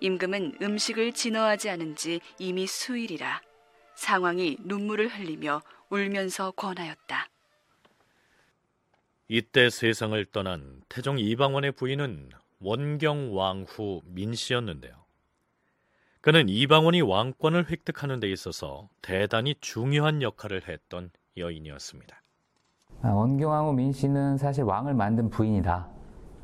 임금은 0.02 0.58
음식을 0.62 1.14
진어하지 1.14 1.70
않은 1.70 1.96
지 1.96 2.20
이미 2.38 2.68
수일이라 2.68 3.47
상왕이 3.98 4.58
눈물을 4.64 5.08
흘리며 5.08 5.62
울면서 5.90 6.52
권하였다. 6.52 7.30
이때 9.28 9.70
세상을 9.70 10.24
떠난 10.28 10.82
태종 10.88 11.20
이방원의 11.20 11.74
부인은 11.74 12.30
원경 12.60 13.36
왕후 13.36 14.04
민씨였는데요. 14.06 14.94
그는 16.22 16.48
이방원이 16.48 17.02
왕권을 17.02 17.70
획득하는 17.70 18.20
데 18.20 18.30
있어서 18.32 18.88
대단히 19.02 19.56
중요한 19.60 20.22
역할을 20.22 20.68
했던 20.68 21.10
여인이었습니다. 21.36 22.22
아, 23.02 23.10
원경 23.10 23.50
왕후 23.50 23.74
민씨는 23.74 24.38
사실 24.38 24.64
왕을 24.64 24.94
만든 24.94 25.30
부인이다. 25.30 25.97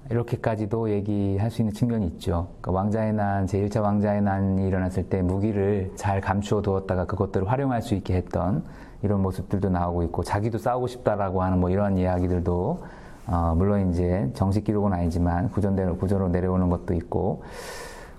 이렇게까지도 0.10 0.90
얘기할 0.90 1.50
수 1.50 1.62
있는 1.62 1.74
측면이 1.74 2.06
있죠. 2.08 2.48
그러니까 2.62 2.72
왕자의 2.72 3.14
난, 3.14 3.46
제1차 3.46 3.82
왕자의 3.82 4.22
난이 4.22 4.68
일어났을 4.68 5.04
때 5.04 5.22
무기를 5.22 5.92
잘 5.96 6.20
감추어 6.22 6.62
두었다가 6.62 7.06
그것들을 7.06 7.50
활용할 7.50 7.82
수 7.82 7.96
있게 7.96 8.16
했던 8.16 8.64
이런 9.02 9.22
모습들도 9.22 9.70
나오고 9.70 10.04
있고 10.04 10.24
자기도 10.24 10.58
싸우고 10.58 10.88
싶다라고 10.88 11.42
하는 11.42 11.60
뭐 11.60 11.70
이런 11.70 11.98
이야기들도 11.98 12.84
어, 13.28 13.54
물론 13.58 13.90
이제 13.90 14.30
정식 14.34 14.66
기록은 14.66 14.92
아니지만 14.94 15.50
구전대로 15.50 15.96
구조로 15.98 16.30
내려오는 16.30 16.70
것도 16.70 16.94
있고 16.96 17.44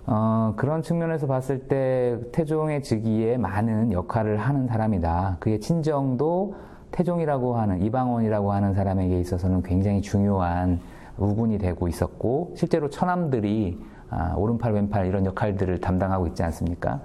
어, 0.06 0.52
그런 0.56 0.82
측면에서 0.82 1.26
봤을 1.26 1.60
때 1.60 2.18
태종의 2.32 2.82
즉위에 2.82 3.36
많은 3.36 3.92
역할을 3.92 4.36
하는 4.38 4.66
사람이다. 4.66 5.38
그의 5.40 5.60
친정도 5.60 6.54
태종이라고 6.90 7.56
하는 7.56 7.82
이방원이라고 7.82 8.52
하는 8.52 8.74
사람에게 8.74 9.18
있어서는 9.20 9.62
굉장히 9.62 10.00
중요한 10.00 10.80
우군이 11.16 11.58
되고 11.58 11.88
있었고 11.88 12.54
실제로 12.56 12.90
처남들이 12.90 13.78
아, 14.10 14.34
오른팔 14.36 14.72
왼팔 14.74 15.06
이런 15.06 15.26
역할들을 15.26 15.80
담당하고 15.80 16.26
있지 16.28 16.42
않습니까? 16.42 17.02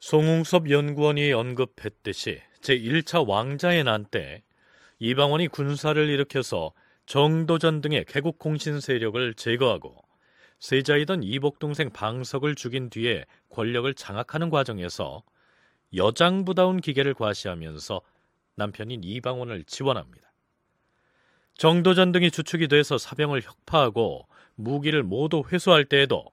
송웅섭 0.00 0.70
연구원이 0.70 1.32
언급했듯이 1.32 2.40
제1차 2.62 3.28
왕자의 3.28 3.84
난 3.84 4.06
때 4.10 4.42
이방원이 4.98 5.48
군사를 5.48 6.08
일으켜서 6.08 6.72
정도전 7.06 7.80
등의 7.80 8.04
개국 8.04 8.38
공신 8.38 8.78
세력을 8.80 9.34
제거하고 9.34 9.96
세자이던 10.60 11.24
이복 11.24 11.58
동생 11.58 11.90
방석을 11.90 12.54
죽인 12.54 12.88
뒤에 12.88 13.24
권력을 13.50 13.92
장악하는 13.94 14.48
과정에서 14.48 15.24
여장부다운 15.96 16.80
기계를 16.80 17.14
과시하면서 17.14 18.00
남편인 18.54 19.02
이방원을 19.02 19.64
지원합니다. 19.64 20.31
정도전 21.54 22.12
등이 22.12 22.30
주축이 22.30 22.68
돼서 22.68 22.98
사병을 22.98 23.42
혁파하고 23.42 24.26
무기를 24.54 25.02
모두 25.02 25.42
회수할 25.50 25.84
때에도 25.84 26.24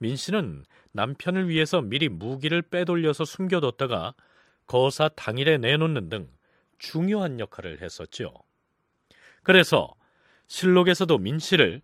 민 0.00 0.16
씨는 0.16 0.64
남편을 0.92 1.48
위해서 1.48 1.80
미리 1.80 2.08
무기를 2.08 2.62
빼돌려서 2.62 3.24
숨겨뒀다가 3.24 4.14
거사 4.66 5.08
당일에 5.08 5.58
내놓는 5.58 6.08
등 6.08 6.28
중요한 6.78 7.40
역할을 7.40 7.82
했었지요. 7.82 8.32
그래서 9.42 9.94
실록에서도 10.46 11.18
민 11.18 11.38
씨를 11.38 11.82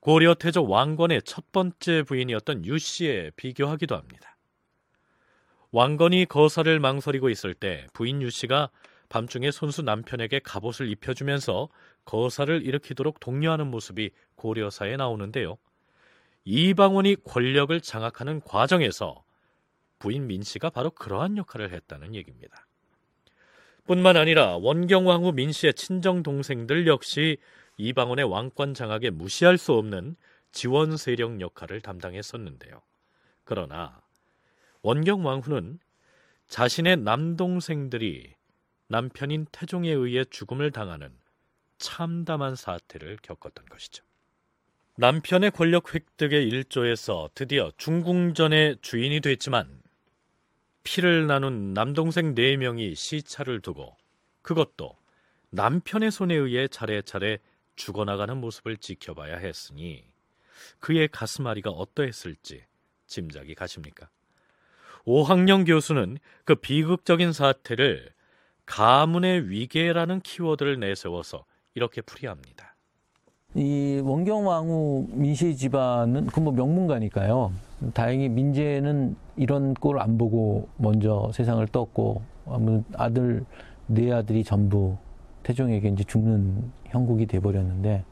고려 0.00 0.34
태조 0.34 0.68
왕건의 0.68 1.22
첫 1.24 1.50
번째 1.52 2.02
부인이었던 2.02 2.64
유 2.66 2.78
씨에 2.78 3.30
비교하기도 3.36 3.96
합니다. 3.96 4.36
왕건이 5.70 6.26
거사를 6.26 6.78
망설이고 6.80 7.28
있을 7.28 7.54
때 7.54 7.86
부인 7.92 8.22
유 8.22 8.30
씨가 8.30 8.70
밤중에 9.08 9.50
손수 9.50 9.82
남편에게 9.82 10.40
갑옷을 10.40 10.88
입혀주면서 10.90 11.68
거사를 12.04 12.62
일으키도록 12.62 13.20
독려하는 13.20 13.68
모습이 13.68 14.10
고려사에 14.34 14.96
나오는데요. 14.96 15.56
이방원이 16.44 17.16
권력을 17.24 17.78
장악하는 17.80 18.40
과정에서 18.40 19.22
부인 19.98 20.26
민 20.26 20.42
씨가 20.42 20.70
바로 20.70 20.90
그러한 20.90 21.36
역할을 21.36 21.72
했다는 21.72 22.14
얘기입니다. 22.14 22.66
뿐만 23.86 24.16
아니라 24.16 24.56
원경왕 24.58 25.24
후 25.24 25.32
민 25.32 25.50
씨의 25.50 25.74
친정 25.74 26.22
동생들 26.22 26.86
역시 26.86 27.38
이방원의 27.78 28.26
왕권 28.26 28.74
장악에 28.74 29.10
무시할 29.10 29.56
수 29.56 29.72
없는 29.72 30.16
지원 30.52 30.96
세력 30.96 31.40
역할을 31.40 31.80
담당했었는데요. 31.80 32.82
그러나 33.44 34.00
원경왕후는 34.82 35.78
자신의 36.48 36.98
남동생들이 36.98 38.34
남편인 38.88 39.46
태종에 39.52 39.90
의해 39.90 40.24
죽음을 40.24 40.70
당하는 40.70 41.10
참담한 41.78 42.56
사태를 42.56 43.18
겪었던 43.22 43.66
것이죠. 43.66 44.04
남편의 44.96 45.52
권력 45.52 45.94
획득의 45.94 46.48
일조에서 46.48 47.30
드디어 47.34 47.70
중궁전의 47.76 48.78
주인이 48.82 49.20
됐지만 49.20 49.80
피를 50.82 51.26
나눈 51.26 51.72
남동생 51.74 52.34
4명이 52.34 52.94
시차를 52.96 53.60
두고 53.60 53.96
그것도 54.42 54.96
남편의 55.50 56.10
손에 56.10 56.34
의해 56.34 56.66
차례차례 56.66 57.38
죽어나가는 57.76 58.36
모습을 58.36 58.76
지켜봐야 58.78 59.36
했으니 59.36 60.04
그의 60.80 61.08
가슴앓이가 61.08 61.70
어떠했을지 61.70 62.64
짐작이 63.06 63.54
가십니까? 63.54 64.08
오학령 65.04 65.64
교수는 65.64 66.18
그 66.44 66.54
비극적인 66.54 67.32
사태를 67.32 68.12
가문의 68.68 69.48
위계라는 69.48 70.20
키워드를 70.20 70.78
내세워서 70.78 71.44
이렇게 71.74 72.02
풀이합니다. 72.02 72.76
이 73.54 74.00
원경왕후 74.04 75.08
민씨 75.10 75.56
집안은 75.56 76.26
그뭐 76.26 76.52
명문가니까요. 76.52 77.50
다행히 77.94 78.28
민재는 78.28 79.16
이런 79.36 79.72
꼴 79.74 80.00
안 80.00 80.18
보고 80.18 80.68
먼저 80.76 81.30
세상을 81.32 81.66
떴고 81.68 82.22
아들 82.94 83.44
네 83.86 84.12
아들이 84.12 84.44
전부 84.44 84.96
태종에게 85.44 85.88
이제 85.88 86.04
죽는 86.04 86.70
형국이 86.88 87.26
돼 87.26 87.40
버렸는데 87.40 88.04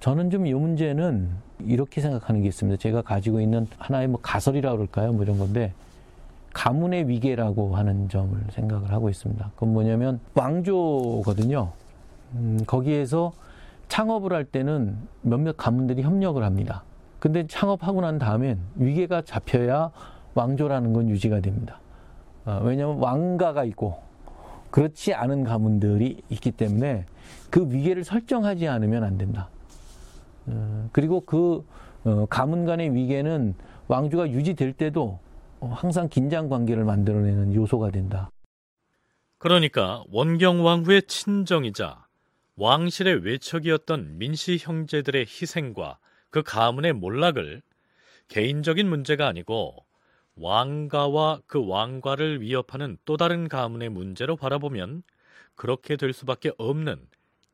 저는 0.00 0.30
좀 0.30 0.46
이 0.46 0.54
문제는 0.54 1.28
이렇게 1.60 2.00
생각하는 2.00 2.40
게 2.40 2.48
있습니다. 2.48 2.78
제가 2.78 3.02
가지고 3.02 3.42
있는 3.42 3.66
하나의 3.78 4.08
뭐 4.08 4.18
가설이라 4.22 4.72
그럴까요? 4.72 5.12
뭐 5.12 5.22
이런 5.22 5.38
건데 5.38 5.74
가문의 6.52 7.08
위계라고 7.08 7.76
하는 7.76 8.08
점을 8.08 8.36
생각을 8.50 8.92
하고 8.92 9.08
있습니다. 9.08 9.50
그건 9.54 9.72
뭐냐면 9.72 10.20
왕조거든요. 10.34 11.72
음, 12.34 12.58
거기에서 12.66 13.32
창업을 13.88 14.32
할 14.32 14.44
때는 14.44 14.96
몇몇 15.22 15.56
가문들이 15.56 16.02
협력을 16.02 16.42
합니다. 16.42 16.84
근데 17.18 17.46
창업하고 17.46 18.00
난 18.00 18.18
다음엔 18.18 18.58
위계가 18.76 19.22
잡혀야 19.22 19.90
왕조라는 20.34 20.92
건 20.92 21.08
유지가 21.08 21.40
됩니다. 21.40 21.78
어, 22.44 22.60
왜냐하면 22.64 22.98
왕가가 22.98 23.64
있고 23.64 23.98
그렇지 24.70 25.12
않은 25.14 25.44
가문들이 25.44 26.22
있기 26.30 26.52
때문에 26.52 27.04
그 27.50 27.70
위계를 27.70 28.04
설정하지 28.04 28.68
않으면 28.68 29.04
안 29.04 29.18
된다. 29.18 29.48
어, 30.46 30.88
그리고 30.92 31.20
그 31.20 31.64
어, 32.04 32.26
가문 32.30 32.64
간의 32.64 32.94
위계는 32.94 33.54
왕조가 33.88 34.30
유지될 34.30 34.72
때도 34.72 35.18
항상 35.60 36.08
긴장 36.08 36.48
관계를 36.48 36.84
만들어내는 36.84 37.54
요소가 37.54 37.90
된다. 37.90 38.30
그러니까 39.38 40.04
원경 40.08 40.64
왕후의 40.64 41.02
친정이자 41.04 42.06
왕실의 42.56 43.24
외척이었던 43.24 44.18
민씨 44.18 44.58
형제들의 44.60 45.22
희생과 45.22 45.98
그 46.30 46.42
가문의 46.42 46.92
몰락을 46.92 47.62
개인적인 48.28 48.88
문제가 48.88 49.26
아니고 49.26 49.84
왕가와 50.36 51.40
그 51.46 51.66
왕과를 51.66 52.40
위협하는 52.40 52.96
또 53.04 53.16
다른 53.16 53.48
가문의 53.48 53.88
문제로 53.88 54.36
바라보면 54.36 55.02
그렇게 55.54 55.96
될 55.96 56.12
수밖에 56.12 56.52
없는 56.56 57.06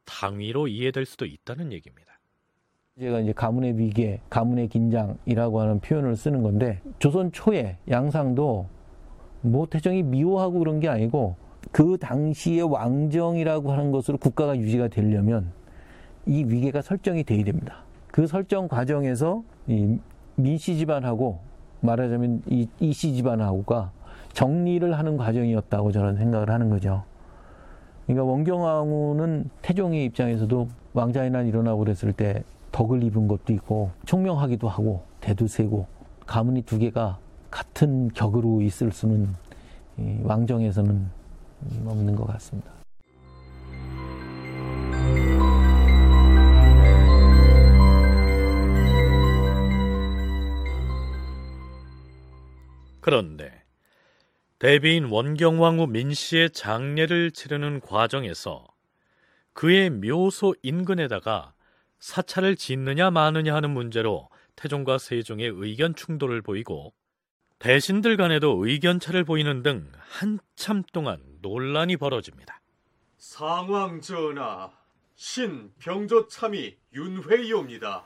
당위로 0.05 0.69
이해될 0.69 1.07
수도 1.07 1.25
있다는 1.25 1.73
얘기입니다. 1.73 2.06
제가 2.99 3.21
이제 3.21 3.35
가문의 3.35 3.77
위계, 3.77 4.21
가문의 4.31 4.69
긴장이라고 4.69 5.61
하는 5.61 5.81
표현을 5.81 6.17
쓰는 6.17 6.43
건데 6.43 6.81
조선 6.99 7.31
초에 7.31 7.77
양상도 7.91 8.65
뭐 9.43 9.67
태정이 9.67 10.03
미워하고 10.03 10.61
그런 10.61 10.81
게 10.81 10.89
아니고 10.89 11.37
그 11.73 11.99
당시의 12.01 12.63
왕정이라고 12.63 13.71
하는 13.71 13.93
것으로 13.93 14.17
국가가 14.17 14.57
유지가 14.57 14.89
되려면 14.89 15.53
이 16.25 16.45
위계가 16.45 16.81
설정이 16.81 17.25
돼야 17.25 17.45
됩니다. 17.45 17.83
그 18.07 18.27
설정 18.27 18.67
과정에서 18.67 19.43
이 19.67 19.99
민씨 20.37 20.79
집안하고 20.79 21.41
말하자면 21.81 22.45
이 22.47 22.67
이씨 22.81 23.13
집안하고가 23.13 23.93
정리를 24.33 24.91
하는 24.97 25.19
과정이었다고 25.19 25.93
저는 25.93 26.17
생각을 26.17 26.49
하는 26.49 26.71
거죠. 26.71 27.03
그러니까 28.07 28.25
원경왕후는 28.25 29.51
태종의 29.61 30.07
입장에서도 30.07 30.69
왕자의 30.95 31.31
일어나고 31.47 31.81
그랬을 31.81 32.15
때 32.15 32.43
덕을 32.77 33.03
입은 33.05 33.27
것도 33.27 33.55
있고 33.55 33.91
총명하기도 34.05 34.69
하고 34.69 35.03
대도 35.21 35.47
세고 35.47 35.87
가문이 36.27 36.61
두 36.63 36.79
개가 36.79 37.19
같은 37.51 38.09
격으로 38.09 38.61
있을 38.61 38.93
수는 38.93 39.35
왕정에서는 40.25 41.11
없는 41.87 42.15
것 42.15 42.27
같습니다. 42.27 42.71
그런데 53.01 53.53
대비인 54.59 55.07
원경왕후 55.07 55.87
민씨의 55.87 56.51
장례를 56.51 57.31
치르는 57.31 57.81
과정에서 57.81 58.67
그의 59.55 59.89
묘소 59.89 60.57
인근에다가 60.63 61.56
사찰을 61.99 62.57
짓느냐 62.57 63.11
마느냐 63.11 63.55
하는 63.55 63.71
문제로 63.71 64.29
태종과 64.55 64.99
세종의 64.99 65.53
의견 65.55 65.95
충돌을 65.95 66.43
보이고 66.43 66.95
대신들 67.59 68.17
간에도 68.17 68.65
의견차를 68.67 69.25
보이는 69.25 69.63
등 69.63 69.91
한참 69.99 70.83
동안 70.93 71.23
논란이 71.41 71.97
벌어집니다. 71.97 72.61
상왕 73.17 74.03
전하, 74.03 74.71
신 75.15 75.73
병조 75.79 76.29
참이 76.29 76.77
윤회이옵니다. 76.93 78.05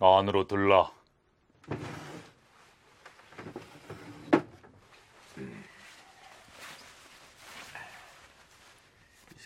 안으로 0.00 0.46
들라. 0.46 0.92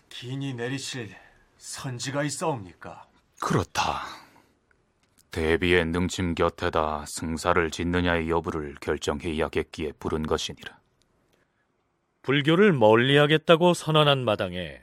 긴이 0.09 0.55
내리실 0.55 1.17
선지가 1.59 2.23
있사옵니까? 2.25 3.12
그렇다. 3.43 4.03
대비의 5.33 5.87
능침 5.87 6.37
곁에다 6.37 7.05
승사를 7.09 7.71
짓느냐의 7.73 8.31
여부를 8.31 8.77
결정해야겠기에 8.81 9.93
부른 9.99 10.23
것이니라. 10.29 10.79
불교를 12.23 12.73
멀리하겠다고 12.73 13.75
선언한 13.75 14.25
마당에 14.25 14.81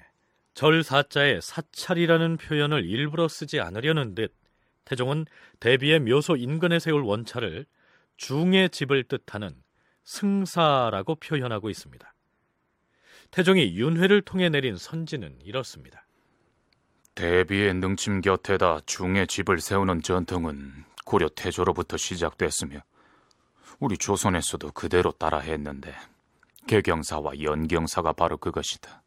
절사자에 0.56 1.40
사찰이라는 1.42 2.36
표현을 2.36 2.84
일부러 2.84 3.30
쓰지 3.30 3.62
않으려는 3.62 4.14
듯 4.14 4.36
태종은 4.84 5.26
대비의 5.62 6.02
묘소 6.02 6.36
인근에 6.36 6.80
세울 6.80 7.04
원찰을 7.04 7.66
중의 8.18 8.72
집을 8.72 9.06
뜻하는 9.06 9.56
승사라고 10.04 11.16
표현하고 11.16 11.70
있습니다. 11.70 12.14
태종이 13.32 13.74
윤회를 13.78 14.22
통해 14.24 14.50
내린 14.50 14.76
선지는 14.76 15.40
이렇습니다. 15.44 16.09
대비의 17.16 17.74
능침 17.76 18.22
곁에다 18.22 18.80
중의 18.86 19.28
집을 19.28 19.60
세우는 19.60 20.02
전통은 20.02 20.86
고려 21.06 21.28
태조로부터 21.30 21.98
시작됐으며 21.98 22.80
우리 23.80 23.98
조선에서도 23.98 24.72
그대로 24.72 25.12
따라했는데 25.12 25.96
개경사와 26.68 27.42
연경사가 27.42 28.14
바로 28.14 28.38
그것이다. 28.38 29.02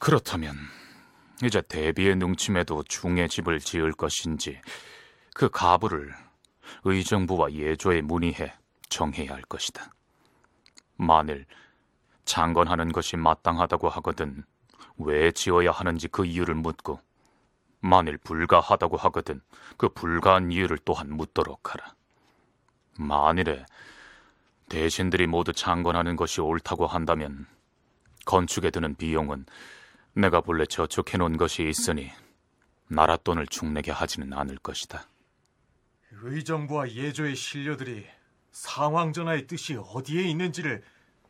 그렇다면 0.00 0.56
이제 1.42 1.60
대비의 1.60 2.16
능침에도 2.16 2.82
중의 2.84 3.28
집을 3.28 3.60
지을 3.60 3.92
것인지 3.92 4.60
그 5.34 5.48
가부를 5.48 6.14
의정부와 6.84 7.52
예조에 7.52 8.02
문의해 8.02 8.54
정해야 8.88 9.34
할 9.34 9.42
것이다. 9.42 9.90
만일 10.96 11.46
창건하는 12.24 12.92
것이 12.92 13.16
마땅하다고 13.16 13.88
하거든 13.88 14.44
왜 14.98 15.32
지어야 15.32 15.70
하는지 15.70 16.08
그 16.08 16.24
이유를 16.24 16.54
묻고 16.54 17.00
만일 17.80 18.16
불가하다고 18.16 18.96
하거든 18.96 19.40
그 19.76 19.88
불가한 19.88 20.50
이유를 20.50 20.78
또한 20.84 21.10
묻도록 21.10 21.74
하라. 21.74 21.94
만일에 22.98 23.66
대신들이 24.68 25.26
모두 25.26 25.52
창건하는 25.52 26.16
것이 26.16 26.40
옳다고 26.40 26.86
한다면 26.86 27.46
건축에 28.24 28.70
드는 28.70 28.94
비용은 28.94 29.44
내가 30.14 30.40
본래 30.40 30.64
저축해 30.64 31.18
놓은 31.18 31.36
것이 31.36 31.68
있으니 31.68 32.10
나라 32.88 33.16
돈을 33.16 33.46
축내게 33.48 33.90
하지는 33.90 34.32
않을 34.32 34.58
것이다. 34.58 35.06
의정부와 36.12 36.90
예조의 36.90 37.34
신료들이 37.34 38.06
상황전하의 38.52 39.46
뜻이 39.46 39.76
어디에 39.76 40.22
있는지를 40.22 40.82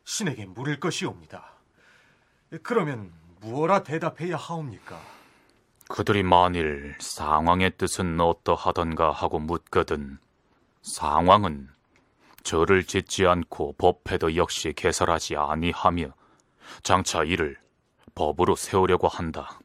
신에게 0.03 0.45
물을 0.45 0.79
것이옵니다. 0.79 1.51
그러면 2.61 3.11
무엇라 3.45 3.83
대답해야 3.83 4.37
하옵니까? 4.37 4.99
그들이 5.87 6.23
만일 6.23 6.95
상황의 6.99 7.73
뜻은 7.77 8.19
어떠하던가 8.19 9.11
하고 9.11 9.37
묻거든 9.37 10.17
상황은 10.81 11.69
절을 12.41 12.85
짓지 12.85 13.27
않고 13.27 13.75
법회도 13.77 14.35
역시 14.35 14.73
개설하지 14.75 15.35
아니하며 15.35 16.11
장차 16.81 17.23
이를 17.23 17.55
법으로 18.15 18.55
세우려고 18.55 19.07
한다. 19.07 19.59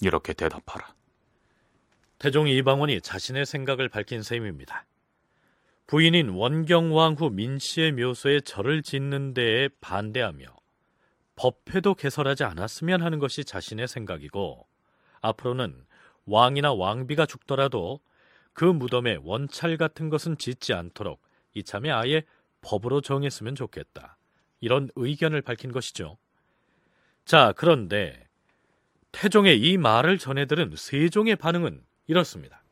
이렇게 0.00 0.32
대답하라. 0.32 0.94
태종 2.18 2.48
이방원이 2.48 3.02
자신의 3.02 3.44
생각을 3.44 3.90
밝힌 3.90 4.22
셈입니다. 4.22 4.86
부인인 5.86 6.30
원경왕후 6.30 7.28
민씨의 7.30 7.92
묘소에 7.92 8.40
절을 8.40 8.82
짓는 8.82 9.34
데에 9.34 9.68
반대하며 9.82 10.61
법회도 11.36 11.94
개설하지 11.94 12.44
않았으면 12.44 13.02
하는 13.02 13.18
것이 13.18 13.44
자신의 13.44 13.88
생각이고 13.88 14.66
앞으로는 15.20 15.86
왕이나 16.26 16.72
왕비가 16.72 17.26
죽더라도 17.26 18.00
그 18.52 18.64
무덤에 18.64 19.18
원찰 19.22 19.76
같은 19.76 20.08
것은 20.10 20.36
짓지 20.38 20.74
않도록 20.74 21.20
이참에 21.54 21.90
아예 21.90 22.24
법으로 22.60 23.00
정했으면 23.00 23.54
좋겠다. 23.54 24.16
이런 24.60 24.88
의견을 24.94 25.42
밝힌 25.42 25.72
것이죠. 25.72 26.18
자, 27.24 27.52
그런데 27.56 28.28
태종의 29.10 29.60
이 29.60 29.76
말을 29.76 30.18
전해들은 30.18 30.74
세종의 30.76 31.36
반응은 31.36 31.84
이렇습니다. 32.06 32.62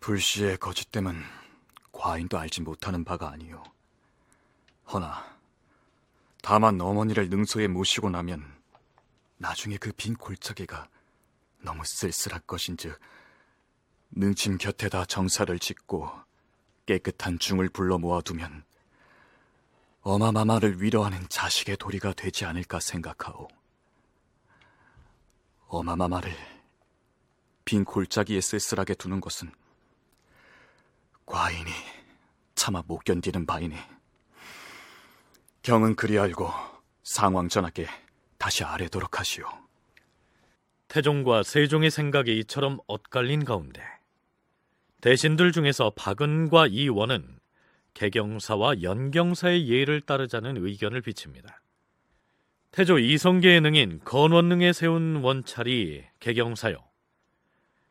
불씨의 0.00 0.58
거짓됨은 0.58 1.14
과인도 1.92 2.38
알지 2.38 2.62
못하는 2.62 3.04
바가 3.04 3.30
아니요. 3.30 3.62
허나 4.92 5.39
다만 6.42 6.80
어머니를 6.80 7.28
능소에 7.28 7.68
모시고 7.68 8.10
나면 8.10 8.44
나중에 9.36 9.76
그 9.76 9.92
빈 9.92 10.14
골짜기가 10.14 10.88
너무 11.60 11.84
쓸쓸할 11.84 12.40
것인즉 12.40 12.98
능침 14.12 14.58
곁에다 14.58 15.04
정사를 15.04 15.56
짓고 15.58 16.10
깨끗한 16.86 17.38
중을 17.38 17.68
불러 17.68 17.98
모아두면 17.98 18.64
어마마마를 20.02 20.82
위로하는 20.82 21.26
자식의 21.28 21.76
도리가 21.76 22.14
되지 22.14 22.46
않을까 22.46 22.80
생각하오. 22.80 23.48
어마마마를 25.68 26.34
빈 27.64 27.84
골짜기에 27.84 28.40
쓸쓸하게 28.40 28.94
두는 28.94 29.20
것은 29.20 29.52
과인이 31.26 31.70
차마 32.54 32.82
못 32.86 33.04
견디는 33.04 33.46
바이니 33.46 33.76
경은 35.62 35.94
그리 35.94 36.18
알고 36.18 36.48
상왕 37.02 37.50
전하께 37.50 37.86
다시 38.38 38.64
아뢰도록 38.64 39.20
하시오. 39.20 39.44
태종과 40.88 41.42
세종의 41.42 41.90
생각이 41.90 42.38
이처럼 42.38 42.78
엇갈린 42.86 43.44
가운데 43.44 43.82
대신들 45.02 45.52
중에서 45.52 45.90
박은과 45.94 46.68
이원은 46.68 47.38
개경사와 47.92 48.80
연경사의 48.80 49.68
예를 49.68 50.00
따르자는 50.00 50.64
의견을 50.64 51.02
비칩니다. 51.02 51.60
태조 52.70 52.98
이성계의 52.98 53.60
능인 53.60 54.00
건원능에 54.04 54.72
세운 54.72 55.16
원찰이 55.16 56.04
개경사요. 56.20 56.76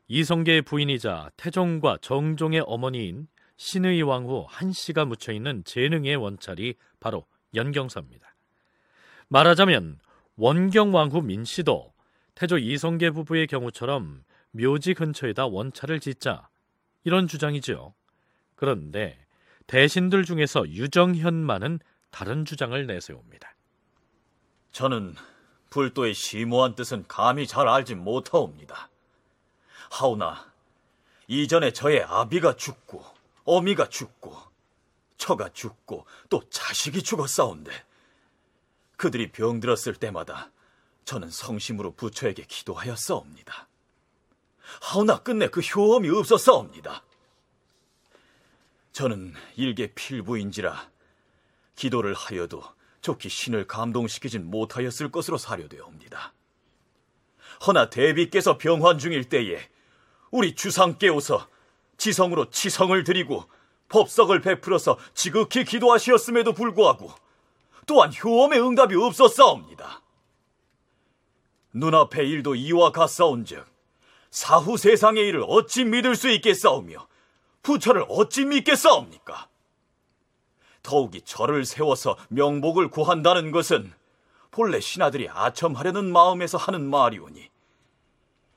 이성계의 0.07 0.63
부인이자 0.63 1.29
태종과 1.37 1.99
정종의 2.01 2.63
어머니인 2.65 3.27
신의 3.57 4.01
왕후 4.01 4.47
한씨가 4.49 5.05
묻혀 5.05 5.33
있는 5.33 5.63
재능의 5.65 6.15
원찰이 6.15 6.75
바로 6.99 7.25
연경사입니다. 7.53 8.35
말하자면 9.27 9.99
원경 10.35 10.93
왕후 10.93 11.21
민씨도 11.21 11.93
태조 12.35 12.57
이성계 12.57 13.11
부부의 13.11 13.47
경우처럼 13.47 14.23
묘지 14.51 14.93
근처에다 14.93 15.47
원찰을 15.47 15.99
짓자 15.99 16.49
이런 17.03 17.27
주장이지요. 17.27 17.93
그런데 18.55 19.25
대신들 19.67 20.23
중에서 20.25 20.67
유정현만은 20.67 21.79
다른 22.09 22.45
주장을 22.45 22.87
내세웁니다. 22.87 23.55
저는 24.71 25.15
불도의 25.69 26.13
심오한 26.13 26.75
뜻은 26.75 27.05
감히 27.07 27.45
잘 27.45 27.67
알지 27.67 27.95
못하옵니다. 27.95 28.89
하오나 29.91 30.51
이전에 31.27 31.71
저의 31.71 32.03
아비가 32.03 32.55
죽고 32.55 33.03
어미가 33.45 33.89
죽고 33.89 34.48
처가 35.19 35.49
죽고 35.49 36.07
또 36.29 36.41
자식이 36.49 37.03
죽었사온데 37.03 37.71
그들이 38.97 39.31
병들었을 39.31 39.95
때마다 39.99 40.51
저는 41.05 41.29
성심으로 41.29 41.93
부처에게 41.93 42.45
기도하였사옵니다. 42.47 43.67
하오나 44.81 45.19
끝내 45.19 45.47
그 45.47 45.61
효험이 45.61 46.09
없었사옵니다. 46.09 47.03
저는 48.91 49.33
일개 49.55 49.93
필부인지라 49.93 50.89
기도를 51.75 52.13
하여도 52.13 52.63
좋게 53.01 53.29
신을 53.29 53.67
감동시키진 53.67 54.49
못하였을 54.49 55.11
것으로 55.11 55.37
사료되옵니다. 55.37 56.33
허나 57.65 57.89
대비께서 57.89 58.57
병환 58.57 58.99
중일 58.99 59.25
때에 59.25 59.69
우리 60.31 60.55
주상께오서 60.55 61.47
지성으로 61.97 62.49
치성을 62.49 63.03
드리고 63.03 63.49
법석을 63.89 64.41
베풀어서 64.41 64.97
지극히 65.13 65.63
기도하시었음에도 65.63 66.53
불구하고 66.53 67.11
또한 67.85 68.11
효험의 68.13 68.61
응답이 68.61 68.95
없었사옵니다. 68.95 70.01
눈앞의 71.73 72.29
일도 72.29 72.55
이와 72.55 72.91
같사온즉 72.91 73.65
사후 74.31 74.77
세상의 74.77 75.27
일을 75.27 75.43
어찌 75.47 75.85
믿을 75.85 76.15
수 76.15 76.29
있겠사오며 76.29 77.07
부처를 77.63 78.05
어찌 78.09 78.45
믿겠사옵니까? 78.45 79.49
더욱이 80.81 81.21
절을 81.21 81.65
세워서 81.65 82.15
명복을 82.29 82.89
구한다는 82.89 83.51
것은 83.51 83.91
본래 84.51 84.79
신하들이 84.79 85.29
아첨하려는 85.29 86.11
마음에서 86.11 86.57
하는 86.57 86.89
말이오니 86.89 87.49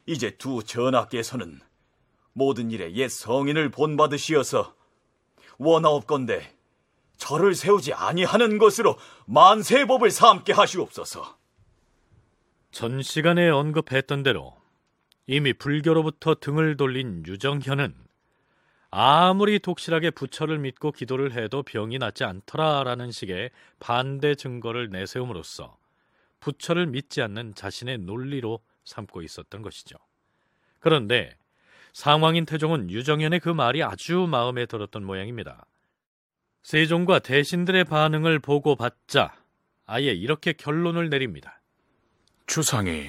이제 0.06 0.30
두 0.36 0.62
전하께서는 0.62 1.60
모든 2.32 2.70
일에 2.70 2.92
옛 2.94 3.08
성인을 3.08 3.70
본받으시어서 3.70 4.74
원하옵건대 5.58 6.54
절을 7.16 7.54
세우지 7.54 7.92
아니하는 7.92 8.58
것으로 8.58 8.98
만세법을 9.26 10.10
삼게 10.10 10.52
하시옵소서. 10.52 11.36
전 12.72 13.02
시간에 13.02 13.48
언급했던 13.48 14.22
대로 14.22 14.56
이미 15.26 15.52
불교로부터 15.52 16.34
등을 16.34 16.76
돌린 16.76 17.24
유정현은 17.26 17.94
아무리 18.90 19.58
독실하게 19.58 20.10
부처를 20.10 20.58
믿고 20.58 20.92
기도를 20.92 21.32
해도 21.32 21.62
병이 21.62 21.98
낫지 21.98 22.24
않더라라는 22.24 23.10
식의 23.10 23.50
반대 23.78 24.34
증거를 24.34 24.90
내세움으로써 24.90 25.78
부처를 26.40 26.88
믿지 26.88 27.22
않는 27.22 27.54
자신의 27.54 27.98
논리로 27.98 28.60
삼고 28.84 29.22
있었던 29.22 29.62
것이죠. 29.62 29.96
그런데 30.80 31.36
상황인 31.92 32.46
태종은 32.46 32.90
유정현의 32.90 33.40
그 33.40 33.48
말이 33.48 33.82
아주 33.82 34.26
마음에 34.28 34.66
들었던 34.66 35.04
모양입니다. 35.04 35.66
세종과 36.62 37.18
대신들의 37.18 37.84
반응을 37.84 38.38
보고 38.38 38.76
받자 38.76 39.34
아예 39.86 40.12
이렇게 40.12 40.52
결론을 40.52 41.10
내립니다. 41.10 41.60
주상이 42.46 43.06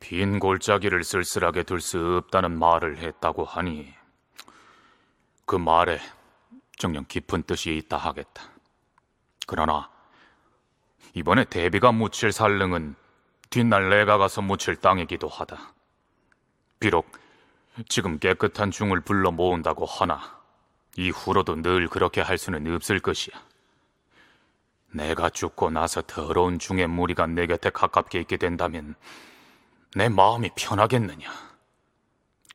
빈 0.00 0.38
골짜기를 0.38 1.04
쓸쓸하게 1.04 1.62
둘 1.64 1.80
수 1.80 2.16
없다는 2.24 2.58
말을 2.58 2.98
했다고 2.98 3.44
하니 3.44 3.92
그 5.44 5.56
말에 5.56 6.00
정녕 6.78 7.04
깊은 7.06 7.44
뜻이 7.44 7.76
있다 7.76 7.96
하겠다. 7.96 8.50
그러나 9.46 9.90
이번에 11.14 11.44
대비가 11.44 11.92
묻힐 11.92 12.32
살릉은 12.32 12.96
뒷날 13.50 13.88
내가 13.88 14.18
가서 14.18 14.42
묻힐 14.42 14.76
땅이기도 14.76 15.28
하다. 15.28 15.72
비록 16.80 17.10
지금 17.88 18.18
깨끗한 18.18 18.70
중을 18.70 19.00
불러 19.00 19.30
모은다고 19.30 19.84
하나 19.84 20.40
이후로도 20.96 21.62
늘 21.62 21.88
그렇게 21.88 22.20
할 22.20 22.38
수는 22.38 22.74
없을 22.74 23.00
것이야. 23.00 23.36
내가 24.92 25.28
죽고 25.28 25.70
나서 25.70 26.02
더러운 26.02 26.58
중의 26.58 26.86
무리가 26.86 27.26
내 27.26 27.46
곁에 27.46 27.70
가깝게 27.70 28.20
있게 28.20 28.38
된다면 28.38 28.94
내 29.94 30.08
마음이 30.08 30.50
편하겠느냐. 30.56 31.30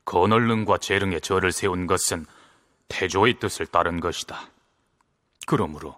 건얼릉과 0.05 0.79
재릉의 0.79 1.21
절을 1.21 1.51
세운 1.51 1.85
것은 1.85 2.25
태조의 2.87 3.39
뜻을 3.39 3.67
따른 3.67 3.99
것이다. 3.99 4.49
그러므로 5.45 5.97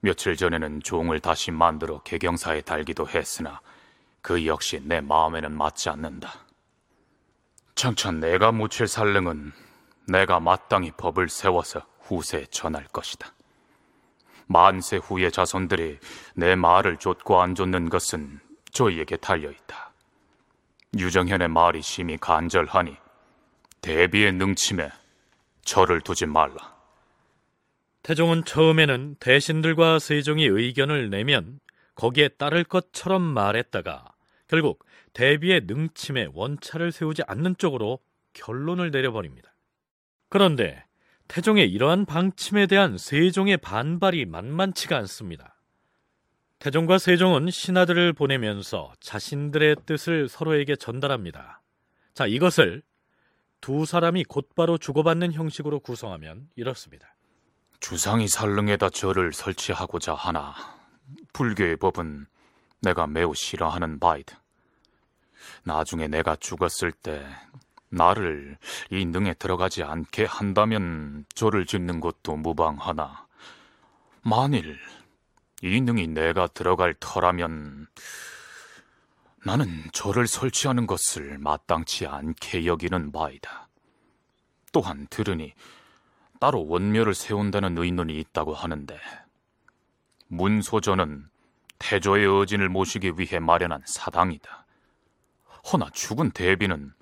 며칠 0.00 0.36
전에는 0.36 0.82
종을 0.82 1.20
다시 1.20 1.50
만들어 1.50 2.02
개경사에 2.02 2.62
달기도 2.62 3.06
했으나 3.08 3.60
그 4.22 4.46
역시 4.46 4.80
내 4.82 5.00
마음에는 5.00 5.52
맞지 5.52 5.90
않는다. 5.90 6.46
장차 7.80 8.10
내가 8.10 8.52
묻힐 8.52 8.86
살릉은 8.86 9.52
내가 10.06 10.38
마땅히 10.38 10.90
법을 10.98 11.30
세워서 11.30 11.80
후세에 12.00 12.44
전할 12.50 12.84
것이다. 12.88 13.32
만세 14.46 14.98
후의 14.98 15.32
자손들이 15.32 15.98
내 16.34 16.56
말을 16.56 16.98
좇고 16.98 17.40
안 17.40 17.54
좇는 17.54 17.88
것은 17.88 18.38
저희에게 18.70 19.16
달려있다. 19.16 19.94
유정현의 20.98 21.48
말이 21.48 21.80
심히 21.80 22.18
간절하니 22.18 22.98
대비의 23.80 24.32
능침에 24.34 24.90
절을 25.64 26.02
두지 26.02 26.26
말라. 26.26 26.76
태종은 28.02 28.44
처음에는 28.44 29.16
대신들과 29.20 30.00
세종이 30.00 30.44
의견을 30.44 31.08
내면 31.08 31.60
거기에 31.94 32.28
따를 32.28 32.62
것처럼 32.62 33.22
말했다가 33.22 34.04
결국 34.48 34.84
대비의 35.12 35.62
능침에 35.66 36.28
원차를 36.32 36.92
세우지 36.92 37.22
않는 37.26 37.56
쪽으로 37.58 37.98
결론을 38.32 38.90
내려버립니다. 38.90 39.54
그런데 40.28 40.84
태종의 41.28 41.70
이러한 41.70 42.06
방침에 42.06 42.66
대한 42.66 42.98
세종의 42.98 43.58
반발이 43.58 44.26
만만치가 44.26 44.96
않습니다. 44.98 45.56
태종과 46.58 46.98
세종은 46.98 47.50
신하들을 47.50 48.12
보내면서 48.12 48.92
자신들의 49.00 49.76
뜻을 49.86 50.28
서로에게 50.28 50.76
전달합니다. 50.76 51.62
자, 52.14 52.26
이것을 52.26 52.82
두 53.60 53.84
사람이 53.86 54.24
곧바로 54.24 54.76
주고받는 54.76 55.32
형식으로 55.32 55.80
구성하면 55.80 56.48
이렇습니다. 56.56 57.14
주상이 57.80 58.28
살릉에다 58.28 58.90
절을 58.90 59.32
설치하고자 59.32 60.14
하나 60.14 60.54
불교의 61.32 61.76
법은 61.76 62.26
내가 62.82 63.06
매우 63.06 63.34
싫어하는 63.34 63.98
바이다. 63.98 64.42
나중에 65.64 66.08
내가 66.08 66.36
죽었을 66.36 66.92
때 66.92 67.24
나를 67.88 68.56
이 68.90 69.04
능에 69.04 69.34
들어가지 69.34 69.82
않게 69.82 70.24
한다면 70.24 71.24
절을 71.34 71.66
짓는 71.66 72.00
것도 72.00 72.36
무방하나 72.36 73.26
만일 74.22 74.78
이 75.62 75.80
능이 75.80 76.08
내가 76.08 76.46
들어갈 76.46 76.94
터라면 76.98 77.88
나는 79.44 79.84
절을 79.92 80.26
설치하는 80.26 80.86
것을 80.86 81.38
마땅치 81.38 82.06
않게 82.06 82.66
여기는 82.66 83.10
바이다. 83.10 83.68
또한 84.72 85.06
들으니 85.10 85.54
따로 86.38 86.66
원묘를 86.66 87.14
세운다는 87.14 87.76
의논이 87.76 88.18
있다고 88.18 88.54
하는데 88.54 88.98
문소전은 90.28 91.28
태조의 91.78 92.26
어진을 92.26 92.68
모시기 92.68 93.12
위해 93.16 93.38
마련한 93.38 93.82
사당이다. 93.86 94.66
허나 95.70 95.90
죽은 95.92 96.30
대비는 96.30 96.92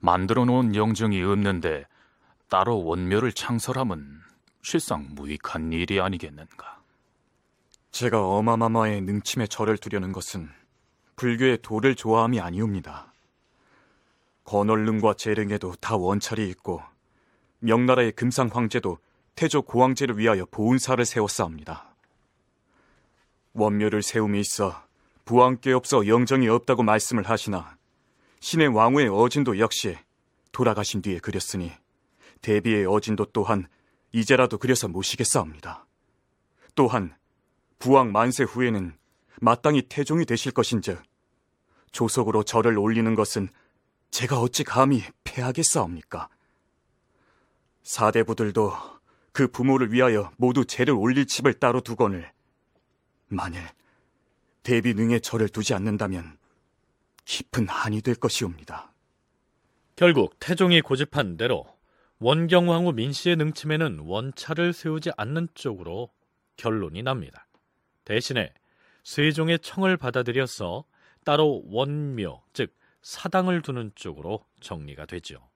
만들어 0.00 0.44
놓은 0.44 0.74
영정이 0.74 1.22
없는데 1.22 1.86
따로 2.48 2.84
원묘를 2.84 3.32
창설함은 3.32 4.20
실상 4.62 5.08
무익한 5.12 5.72
일이 5.72 6.00
아니겠는가. 6.00 6.80
제가 7.90 8.26
어마마마의 8.26 9.00
능침에 9.02 9.46
절을 9.46 9.78
두려는 9.78 10.12
것은 10.12 10.48
불교의 11.16 11.58
도를 11.62 11.94
좋아함이 11.94 12.40
아니옵니다. 12.40 13.12
건얼릉과 14.44 15.14
재릉에도 15.14 15.74
다 15.80 15.96
원찰이 15.96 16.48
있고 16.50 16.82
명나라의 17.60 18.12
금상 18.12 18.48
황제도 18.52 18.98
태조 19.34 19.62
고왕제를 19.62 20.18
위하여 20.18 20.46
보은사를 20.50 21.04
세웠사옵니다. 21.04 21.94
원묘를 23.52 24.02
세움이 24.02 24.40
있어 24.40 24.82
부왕께 25.24 25.72
없어 25.72 26.06
영정이 26.06 26.48
없다고 26.48 26.82
말씀을 26.82 27.28
하시나 27.28 27.76
신의 28.40 28.68
왕후의 28.68 29.08
어진도 29.08 29.58
역시 29.58 29.96
돌아가신 30.52 31.02
뒤에 31.02 31.18
그렸으니 31.18 31.72
대비의 32.42 32.86
어진도 32.86 33.26
또한 33.26 33.68
이제라도 34.12 34.58
그려서 34.58 34.88
모시겠사옵니다. 34.88 35.86
또한 36.74 37.14
부왕 37.78 38.12
만세 38.12 38.44
후에는 38.44 38.96
마땅히 39.40 39.82
태종이 39.82 40.24
되실 40.24 40.52
것인즉 40.52 41.02
조석으로 41.92 42.42
절을 42.42 42.78
올리는 42.78 43.14
것은 43.14 43.48
제가 44.10 44.40
어찌 44.40 44.64
감히 44.64 45.02
패하겠사옵니까? 45.24 46.28
사대부들도 47.82 48.72
그 49.32 49.48
부모를 49.48 49.92
위하여 49.92 50.30
모두 50.36 50.64
제를 50.64 50.94
올릴 50.94 51.26
칩을 51.26 51.54
따로 51.54 51.80
두거늘 51.80 52.30
만일 53.28 53.62
대비 54.62 54.94
능에 54.94 55.20
절을 55.20 55.48
두지 55.48 55.74
않는다면 55.74 56.39
깊은 57.30 57.68
한이 57.68 58.02
될 58.02 58.16
것이옵니다. 58.16 58.92
결국 59.94 60.34
태종이 60.40 60.80
고집한 60.80 61.36
대로 61.36 61.64
원경왕후 62.18 62.92
민씨의 62.94 63.36
능침에는 63.36 64.00
원차를 64.00 64.72
세우지 64.72 65.12
않는 65.16 65.46
쪽으로 65.54 66.10
결론이 66.56 67.04
납니다. 67.04 67.46
대신에 68.04 68.52
세종의 69.04 69.60
청을 69.60 69.96
받아들여서 69.96 70.84
따로 71.24 71.62
원묘, 71.66 72.42
즉 72.52 72.74
사당을 73.02 73.62
두는 73.62 73.92
쪽으로 73.94 74.44
정리가 74.58 75.06
되죠. 75.06 75.48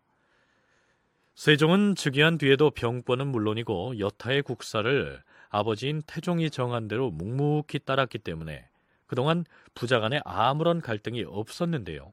세종은 1.34 1.96
즉위한 1.96 2.38
뒤에도 2.38 2.70
병권은 2.70 3.26
물론이고 3.26 3.98
여타의 3.98 4.42
국사를 4.42 5.20
아버지인 5.48 6.02
태종이 6.06 6.50
정한 6.50 6.86
대로 6.86 7.10
묵묵히 7.10 7.80
따랐기 7.80 8.18
때문에 8.18 8.68
그동안 9.14 9.44
부자 9.74 10.00
간에 10.00 10.20
아무런 10.24 10.80
갈등이 10.80 11.22
없었는데요. 11.22 12.12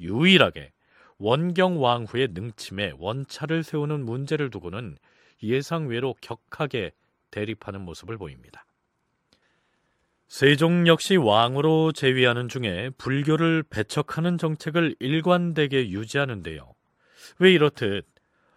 유일하게 0.00 0.72
원경 1.18 1.80
왕후의 1.80 2.30
능침에 2.32 2.94
원차를 2.98 3.62
세우는 3.62 4.04
문제를 4.04 4.50
두고는 4.50 4.98
예상외로 5.44 6.16
격하게 6.20 6.90
대립하는 7.30 7.82
모습을 7.82 8.18
보입니다. 8.18 8.64
세종 10.26 10.88
역시 10.88 11.14
왕으로 11.14 11.92
재위하는 11.92 12.48
중에 12.48 12.90
불교를 12.98 13.62
배척하는 13.62 14.36
정책을 14.36 14.96
일관되게 14.98 15.90
유지하는데요. 15.90 16.74
왜 17.38 17.52
이렇듯 17.52 18.04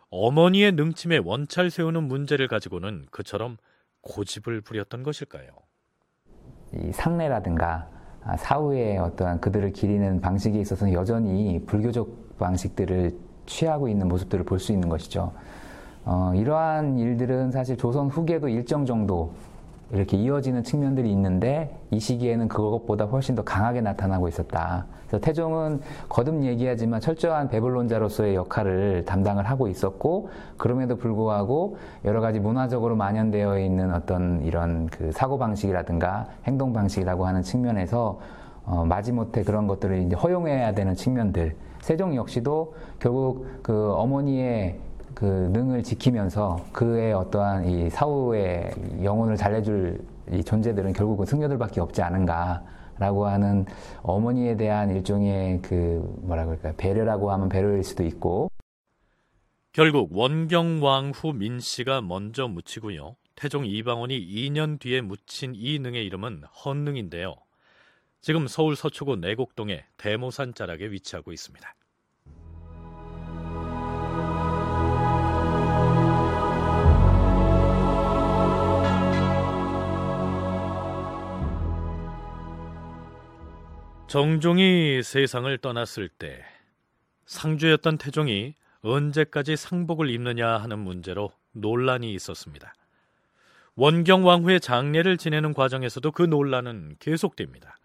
어머니의 0.10 0.72
능침에 0.72 1.20
원찰 1.24 1.70
세우는 1.70 2.02
문제를 2.08 2.48
가지고는 2.48 3.06
그처럼 3.12 3.58
고집을 4.02 4.62
부렸던 4.62 5.04
것일까요? 5.04 5.50
이 6.74 6.92
상례라든가 6.92 7.88
사후의 8.38 8.98
어떠한 8.98 9.40
그들을 9.40 9.72
기리는 9.72 10.20
방식에 10.20 10.60
있어서는 10.60 10.94
여전히 10.94 11.62
불교적 11.66 12.38
방식들을 12.38 13.16
취하고 13.46 13.88
있는 13.88 14.08
모습들을 14.08 14.44
볼 14.46 14.60
수 14.60 14.72
있는 14.72 14.90
것이죠. 14.90 15.32
어, 16.06 16.32
이러한 16.36 16.98
일들은 16.98 17.52
사실 17.52 17.78
조선 17.78 18.08
후계도 18.08 18.50
일정 18.50 18.86
정도 18.86 19.32
이렇게 19.92 20.18
이어지는 20.18 20.64
측면들이 20.64 21.12
있는데 21.12 21.78
이 21.92 22.00
시기에는 22.00 22.48
그것보다 22.48 23.06
훨씬 23.06 23.36
더 23.36 23.44
강하게 23.44 23.82
나타나고 23.82 24.28
있었다. 24.28 24.86
그래서 25.08 25.24
태종은 25.24 25.82
거듭 26.10 26.44
얘기하지만 26.44 27.00
철저한 27.00 27.50
배불론자로서의 27.50 28.36
역할을 28.36 29.06
담당을 29.06 29.44
하고 29.44 29.68
있었고 29.68 30.30
그럼에도 30.58 30.96
불구하고 30.96 31.78
여러 32.04 32.22
가지 32.22 32.40
문화적으로 32.40 32.96
만연되어 32.96 33.60
있는 33.60 33.94
어떤 33.94 34.42
이런 34.44 34.88
그 34.88 35.12
사고 35.12 35.38
방식이라든가 35.38 36.28
행동 36.46 36.74
방식이라고 36.74 37.26
하는 37.26 37.44
측면에서 37.44 38.20
어, 38.66 38.84
마지못해 38.84 39.44
그런 39.44 39.68
것들을 39.68 40.00
이제 40.02 40.16
허용해야 40.16 40.74
되는 40.74 40.96
측면들. 40.96 41.56
세종 41.82 42.16
역시도 42.16 42.74
결국 42.98 43.46
그 43.62 43.94
어머니의 43.94 44.80
그 45.16 45.24
능을 45.26 45.82
지키면서 45.84 46.66
그의 46.74 47.14
어떠한 47.14 47.66
이 47.66 47.90
사후의 47.90 48.72
영혼을 49.04 49.38
달래줄 49.38 50.06
이 50.34 50.44
존재들은 50.44 50.92
결국은 50.94 51.26
승려들밖에 51.26 51.80
없지 51.80 52.02
않은가라고 52.02 53.26
하는 53.26 53.66
어머니에 54.04 54.58
대한 54.58 54.90
일종의 54.92 55.62
그 55.62 56.04
뭐라 56.22 56.46
그럴까요 56.46 56.74
배려라고 56.76 57.32
하면 57.32 57.48
배려일 57.48 57.84
수도 57.84 58.04
있고 58.04 58.50
결국 59.72 60.10
원경왕 60.16 61.12
후 61.16 61.34
민씨가 61.34 62.02
먼저 62.02 62.48
묻히고요. 62.48 63.16
태종 63.36 63.66
이방원이 63.66 64.18
2년 64.18 64.80
뒤에 64.80 65.02
묻힌 65.02 65.54
이 65.56 65.80
능의 65.80 66.06
이름은 66.06 66.44
헌능인데요. 66.66 67.36
지금 68.22 68.48
서울 68.48 68.76
서초구 68.76 69.18
내곡동의 69.18 69.84
대모산 69.98 70.54
자락에 70.54 70.92
위치하고 70.92 71.32
있습니다. 71.32 71.76
정종이 84.16 85.04
세상을 85.04 85.58
떠났을 85.58 86.08
때 86.08 86.42
상주였던 87.26 87.98
태종이 87.98 88.56
언제까지 88.80 89.58
상복을 89.58 90.10
입느냐 90.10 90.52
하는 90.58 90.80
문제로 90.80 91.34
논란이 91.52 92.14
있었습니다. 92.14 92.74
원경 93.76 94.26
왕후의 94.26 94.62
장례를 94.62 95.18
지내는 95.18 95.54
과정에서도 95.54 96.10
그 96.14 96.22
논란은 96.22 96.96
계속됩니다. 97.00 97.76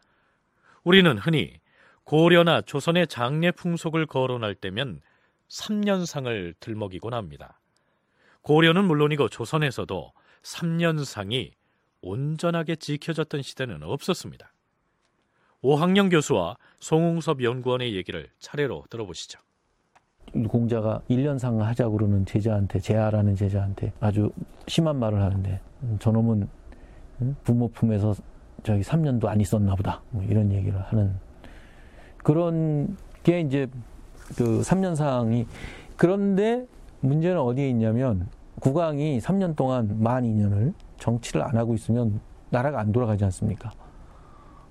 우리는 0.84 1.18
흔히 1.18 1.58
고려나 2.04 2.60
조선의 2.60 3.08
장례 3.08 3.50
풍속을 3.50 4.06
거론할 4.06 4.54
때면 4.54 5.00
3년상을 5.48 6.54
들먹이곤 6.60 7.12
합니다. 7.12 7.58
고려는 8.42 8.84
물론이고 8.84 9.30
조선에서도 9.30 10.12
3년상이 10.42 11.50
온전하게 12.02 12.76
지켜졌던 12.76 13.42
시대는 13.42 13.82
없었습니다. 13.82 14.52
오학령 15.62 16.08
교수와 16.08 16.56
송웅섭 16.78 17.42
연구원의 17.42 17.94
얘기를 17.94 18.28
차례로 18.38 18.84
들어보시죠. 18.88 19.38
공자가 20.48 21.02
1년상 21.10 21.58
하자 21.58 21.88
그러는 21.90 22.24
제자한테 22.24 22.78
제아라는 22.78 23.36
제자한테 23.36 23.92
아주 24.00 24.30
심한 24.68 24.96
말을 24.96 25.20
하는데 25.20 25.60
음, 25.82 25.98
저놈은 26.00 26.48
부모 27.44 27.68
품에서 27.68 28.14
저기 28.62 28.82
3년도 28.82 29.26
안 29.26 29.40
있었나 29.40 29.74
보다 29.74 30.02
뭐 30.10 30.22
이런 30.22 30.50
얘기를 30.52 30.80
하는 30.80 31.14
그런 32.18 32.96
게 33.22 33.40
이제 33.40 33.66
그 34.36 34.60
3년상이 34.60 35.46
그런데 35.96 36.66
문제는 37.00 37.38
어디에 37.38 37.68
있냐면 37.68 38.28
국왕이 38.60 39.18
3년 39.18 39.56
동안 39.56 40.02
만 40.02 40.24
2년을 40.24 40.72
정치를 40.98 41.42
안 41.42 41.56
하고 41.56 41.74
있으면 41.74 42.20
나라가 42.50 42.80
안 42.80 42.92
돌아가지 42.92 43.24
않습니까? 43.24 43.72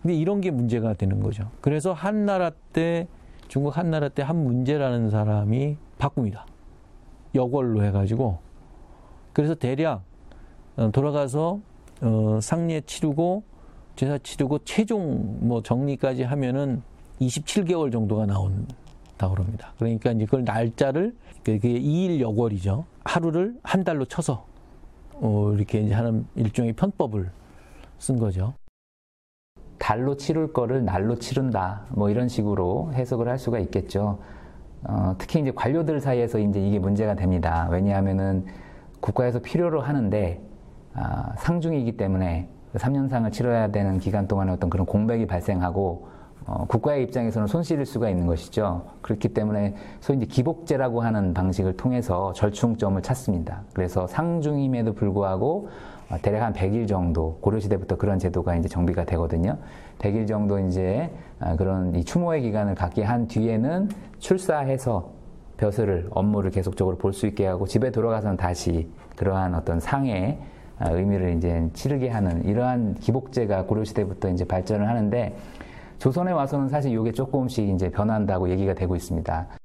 근데 0.02 0.16
이런 0.16 0.42
게 0.42 0.52
문제가 0.52 0.94
되는 0.94 1.20
거죠. 1.20 1.50
그래서 1.62 1.94
한나라 1.94 2.52
때 2.74 3.08
중국 3.48 3.78
한나라 3.78 4.10
때 4.10 4.22
한 4.22 4.44
문제라는 4.44 5.10
사람이 5.10 5.78
바꿉니다. 5.98 6.46
여걸로 7.36 7.84
해가지고 7.84 8.40
그래서 9.34 9.56
대략 9.56 10.04
어, 10.78 10.92
돌아가서 10.92 11.60
어, 12.02 12.40
상례 12.42 12.82
치르고 12.82 13.44
제사 13.96 14.18
치르고 14.18 14.60
최종 14.60 15.40
뭐 15.42 15.62
정리까지 15.62 16.24
하면은 16.24 16.82
27개월 17.20 17.92
정도가 17.92 18.26
나온다 18.26 19.30
그럽니다. 19.30 19.74
그러니까 19.78 20.12
이제 20.12 20.24
그걸 20.26 20.46
날짜를 20.46 21.14
그게 21.44 21.80
2일 21.80 22.22
여월이죠. 22.22 22.86
하루를 23.04 23.58
한 23.64 23.84
달로 23.84 24.06
쳐서 24.06 24.46
어, 25.16 25.52
이렇게 25.54 25.82
이제 25.82 25.94
하는 25.94 26.26
일종의 26.36 26.74
편법을 26.74 27.30
쓴 27.98 28.18
거죠. 28.18 28.54
달로 29.90 30.18
치룰 30.18 30.54
거를 30.54 30.86
날로 30.86 31.16
치른다. 31.16 31.82
뭐 31.90 32.12
이런 32.12 32.28
식으로 32.28 32.92
해석을 32.94 33.28
할 33.28 33.40
수가 33.40 33.58
있겠죠. 33.58 34.20
어, 34.84 35.16
특히 35.18 35.40
이제 35.40 35.50
관료들 35.50 36.00
사이에서 36.00 36.38
이제 36.38 36.62
이게 36.62 36.78
문제가 36.78 37.16
됩니다. 37.16 37.68
왜냐하면은 37.72 38.46
국가에서 39.00 39.40
필요로 39.40 39.82
하는데 39.82 40.40
아, 40.94 41.34
상중이기 41.40 41.98
때문에 41.98 42.48
3년상을 42.76 43.32
치러야 43.32 43.72
되는 43.72 43.98
기간 43.98 44.28
동안에 44.28 44.52
어떤 44.52 44.70
그런 44.70 44.86
공백이 44.86 45.26
발생하고 45.26 46.08
어, 46.46 46.66
국가의 46.68 47.02
입장에서는 47.06 47.48
손실일 47.48 47.88
수가 47.88 48.12
있는 48.12 48.28
것이죠. 48.28 48.84
그렇기 49.02 49.30
때문에 49.30 49.74
소위 50.02 50.18
이제 50.18 50.28
기복제라고 50.28 51.02
하는 51.02 51.34
방식을 51.34 51.78
통해서 51.78 52.32
절충점을 52.34 53.02
찾습니다. 53.02 53.64
그래서 53.74 54.06
상중임에도 54.06 54.94
불구하고 54.94 55.68
어, 55.68 55.70
대략 56.22 56.44
한 56.44 56.54
100일 56.54 56.88
정도 56.88 57.38
고려시대부터 57.42 57.98
그런 57.98 58.18
제도가 58.20 58.56
이제 58.56 58.68
정비가 58.68 59.06
되거든요. 59.06 59.58
100일 60.00 60.28
정도 60.28 60.60
이제 60.60 61.10
어, 61.40 61.56
그런 61.56 61.96
이 61.96 62.04
추모의 62.04 62.42
기간을 62.42 62.76
갖게 62.76 63.04
한 63.04 63.28
뒤에는 63.28 63.90
출사해서 64.20 65.12
벼슬을 65.58 66.08
업무를 66.12 66.52
계속적으로 66.52 66.98
볼 66.98 67.14
수 67.14 67.28
있게 67.28 67.46
하고 67.46 67.68
집에 67.68 67.92
돌아가서는 67.92 68.38
다시 68.38 68.90
그러한 69.18 69.54
어떤 69.54 69.80
상의 69.80 70.40
아, 70.80 70.92
의미를 70.92 71.36
이제 71.36 71.70
치르게 71.74 72.10
하는 72.10 72.46
이러한 72.46 72.96
기복제가 72.96 73.66
고려시대부터 73.66 74.30
이제 74.30 74.46
발전을 74.46 74.88
하는데 74.88 75.36
조선에 76.00 76.32
와서는 76.32 76.70
사실 76.70 76.98
이게 76.98 77.12
조금씩 77.12 77.68
이제 77.70 77.90
변한다고 77.92 78.50
얘기가 78.50 78.74
되고 78.74 78.96
있습니다. 78.96 79.59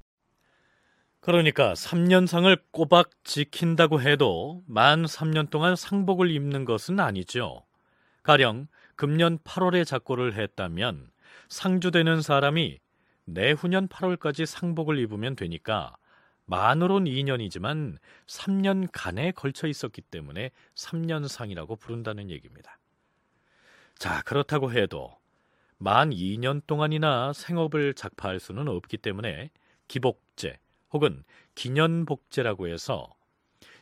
그러니까 1.25 1.72
3년상을 1.72 2.61
꼬박 2.70 3.09
지킨다고 3.25 4.03
해도 4.03 4.62
만 4.66 5.07
3년 5.07 5.49
동안 5.49 5.75
상복을 5.75 6.31
입는 6.31 6.66
것은 6.66 7.01
아니죠. 7.01 7.64
가령 8.22 8.68
금년 8.95 9.39
8월에 9.39 9.87
작고를 9.87 10.35
했다면 10.35 11.11
상주되는 11.49 12.20
사람이 12.20 12.79
내후년 13.25 13.89
8월까지 13.89 14.45
상복을 14.45 14.99
입으면 14.99 15.35
되니까 15.35 15.97
만으론 16.45 17.05
2년이지만 17.05 17.97
3년간에 18.27 19.35
걸쳐 19.35 19.66
있었기 19.66 20.03
때문에 20.03 20.51
3년상이라고 20.75 21.81
부른다는 21.81 22.29
얘기입니다. 22.29 22.79
자, 23.97 24.20
그렇다고 24.25 24.72
해도 24.72 25.16
만 25.79 26.11
2년 26.11 26.61
동안이나 26.66 27.33
생업을 27.33 27.95
작파할 27.95 28.41
수는 28.41 28.68
없기 28.68 28.99
때문에 28.99 29.49
기복제 29.89 30.24
혹은 30.95 31.24
기년복제라고 31.57 32.68
해서 32.68 33.11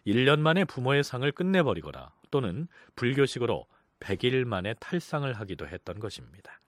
1년 0.07 0.41
만에 0.41 0.65
부모의 0.65 1.05
상을 1.05 1.31
끝내버리거나 1.31 2.13
또는 2.31 2.67
불교식으로 2.97 3.67
100일 4.01 4.45
만에 4.45 4.75
탈상을 4.81 5.31
하기도 5.33 5.69
했던 5.69 6.01
것입니다. 6.01 6.61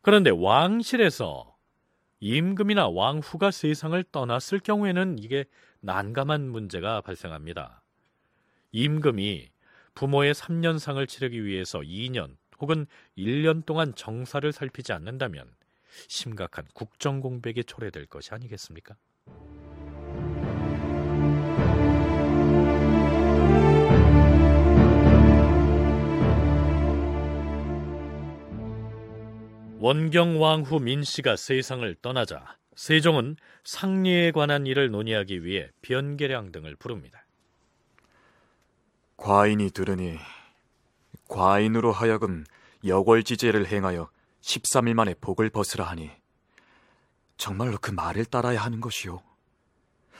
그런데 0.00 0.30
왕실에서 0.30 1.56
임금이나 2.20 2.88
왕후가 2.88 3.50
세상을 3.50 4.02
떠났을 4.10 4.60
경우에는 4.60 5.18
이게 5.18 5.44
난감한 5.80 6.48
문제가 6.48 7.02
발생합니다. 7.02 7.82
임금이 8.72 9.50
부모의 9.94 10.32
3년상을 10.34 11.06
치르기 11.06 11.44
위해서 11.44 11.80
2년 11.80 12.36
혹은 12.60 12.86
1년 13.16 13.66
동안 13.66 13.94
정사를 13.94 14.50
살피지 14.50 14.94
않는다면 14.94 15.54
심각한 16.08 16.64
국정 16.72 17.20
공백에 17.20 17.62
초래될 17.62 18.06
것이 18.06 18.32
아니겠습니까? 18.32 18.96
원경 29.84 30.40
왕후 30.40 30.80
민씨가 30.80 31.36
세상을 31.36 31.94
떠나자 32.00 32.56
세종은 32.74 33.36
상리에 33.64 34.30
관한 34.30 34.66
일을 34.66 34.90
논의하기 34.90 35.44
위해 35.44 35.68
변계량 35.82 36.52
등을 36.52 36.74
부릅니다. 36.74 37.26
과인이 39.18 39.72
들으니 39.72 40.16
과인으로 41.28 41.92
하여금 41.92 42.44
여궐지제를 42.86 43.66
행하여 43.66 44.08
13일 44.40 44.94
만에 44.94 45.12
복을 45.20 45.50
벗으라 45.50 45.84
하니 45.84 46.10
정말로 47.36 47.78
그 47.80 47.90
말을 47.90 48.24
따라야 48.24 48.62
하는 48.62 48.80
것이오. 48.80 49.22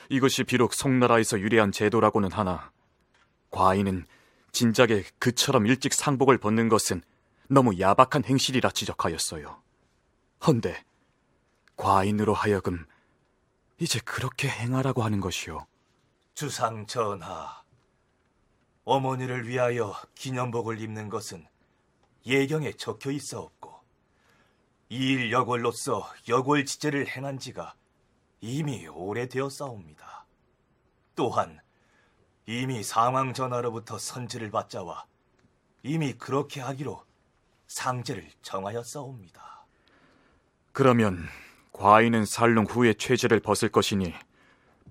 이것이 0.09 0.43
비록 0.43 0.73
송나라에서 0.73 1.39
유래한 1.39 1.71
제도라고는 1.71 2.31
하나 2.31 2.71
과인은 3.51 4.05
진작에 4.51 5.03
그처럼 5.19 5.65
일찍 5.65 5.93
상복을 5.93 6.37
벗는 6.37 6.69
것은 6.69 7.01
너무 7.49 7.79
야박한 7.79 8.23
행실이라 8.25 8.71
지적하였어요. 8.71 9.61
헌데 10.47 10.83
과인으로 11.75 12.33
하여금 12.33 12.85
이제 13.79 13.99
그렇게 14.05 14.47
행하라고 14.47 15.03
하는 15.03 15.19
것이오. 15.19 15.65
주상 16.33 16.85
전하, 16.85 17.63
어머니를 18.83 19.47
위하여 19.47 19.95
기념복을 20.15 20.79
입는 20.79 21.09
것은 21.09 21.45
예경에 22.25 22.71
적혀 22.73 23.11
있어없고 23.11 23.54
이일 24.89 25.31
여골로서 25.31 26.07
여골 26.29 26.65
지제를 26.65 27.07
행한 27.07 27.39
지가 27.39 27.73
이미 28.41 28.87
오래되었사옵니다. 28.87 30.25
또한 31.15 31.59
이미 32.45 32.83
사망 32.83 33.33
전하로부터 33.33 33.97
선지를 33.97 34.51
받자와 34.51 35.05
이미 35.81 36.13
그렇게 36.13 36.61
하기로 36.61 37.03
상제를 37.67 38.29
정하였사옵니다. 38.43 39.65
그러면 40.71 41.27
과인은 41.71 42.25
살릉 42.25 42.65
후에 42.65 42.93
최제를 42.93 43.39
벗을 43.39 43.69
것이니 43.69 44.13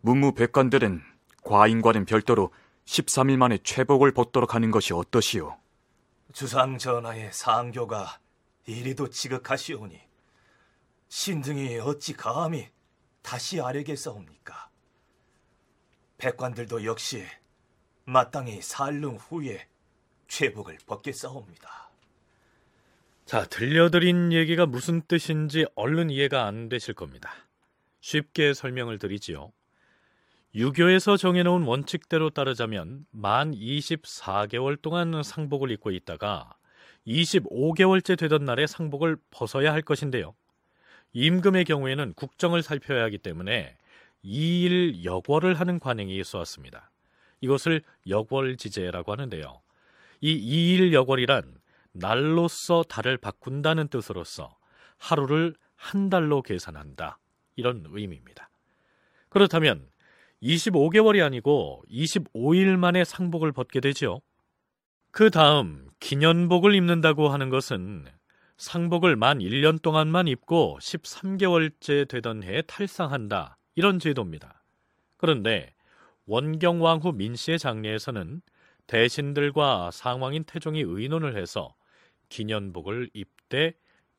문무백관들은 0.01 1.03
과인과는 1.45 2.05
별도로 2.05 2.53
13일 2.86 3.36
만에 3.36 3.59
최복을 3.59 4.12
벗도록 4.12 4.55
하는 4.55 4.70
것이 4.70 4.92
어떠시오? 4.92 5.57
주상 6.32 6.78
전하의 6.78 7.32
상교가 7.32 8.18
이리도 8.67 9.11
지극하시오니 9.11 10.01
신등이 11.09 11.79
어찌 11.79 12.15
감히 12.15 12.69
다시 13.23 13.61
아뢰겠사옵니까? 13.61 14.71
백관들도 16.19 16.85
역시 16.85 17.25
마땅히 18.05 18.61
살릉 18.62 19.17
후에 19.17 19.67
최복을 20.29 20.79
벗겠사옵니다. 20.87 21.91
자, 23.25 23.47
들려드린 23.47 24.33
얘기가 24.33 24.67
무슨 24.67 25.01
뜻인지 25.03 25.67
얼른 25.75 26.11
이해가 26.11 26.45
안 26.45 26.69
되실 26.69 26.95
겁니다. 26.95 27.33
쉽게 28.01 28.53
설명을 28.53 28.99
드리지요. 28.99 29.53
유교에서 30.55 31.17
정해놓은 31.17 31.62
원칙대로 31.62 32.31
따르자면 32.31 33.07
만 33.11 33.53
24개월 33.53 34.81
동안 34.81 35.23
상복을 35.23 35.71
입고 35.73 35.91
있다가 35.91 36.53
25개월째 37.07 38.18
되던 38.18 38.44
날에 38.44 38.66
상복을 38.66 39.16
벗어야 39.30 39.72
할 39.72 39.82
것인데요. 39.82 40.34
임금의 41.12 41.64
경우에는 41.64 42.14
국정을 42.14 42.62
살펴야 42.62 43.05
하기 43.05 43.18
때문에 43.18 43.76
2일 44.24 45.05
여궐을 45.05 45.55
하는 45.55 45.78
관행이 45.78 46.18
있어왔습니다. 46.18 46.90
이것을 47.40 47.82
여궐지제라고 48.09 49.12
하는데요. 49.12 49.61
이 50.20 50.78
2일 50.78 50.92
여궐이란 50.92 51.59
날로서 51.92 52.82
달을 52.84 53.18
바꾼다는 53.18 53.88
뜻으로서 53.88 54.57
하루를 54.98 55.55
한 55.76 56.09
달로 56.09 56.42
계산한다. 56.42 57.18
이런 57.57 57.84
의미입니다. 57.88 58.50
그렇다면 59.28 59.88
25개월이 60.42 61.24
아니고 61.24 61.84
25일 61.90 62.76
만에 62.76 63.05
상복을 63.05 63.52
벗게 63.52 63.80
되죠. 63.80 64.20
그 65.11 65.30
다음 65.30 65.90
기년복을 66.05 66.74
입는다고 66.74 67.30
하는 67.30 67.48
것은 67.48 68.05
상복을 68.59 69.16
만 69.16 69.38
1년 69.38 69.80
동안만 69.80 70.28
입고 70.28 70.76
13개월째 70.78 72.07
되던 72.07 72.42
해에 72.42 72.61
탈상한다. 72.61 73.57
이런 73.74 73.98
제도입니다. 73.98 74.62
그런데 75.16 75.74
원경왕 76.26 76.98
후 76.98 77.12
민씨의 77.12 77.59
장례에서는 77.59 78.42
대신들과 78.86 79.92
상왕인 79.92 80.44
태종이 80.44 80.82
의논을 80.82 81.38
해서 81.38 81.74
기년복을 82.28 83.09
입대 83.14 83.72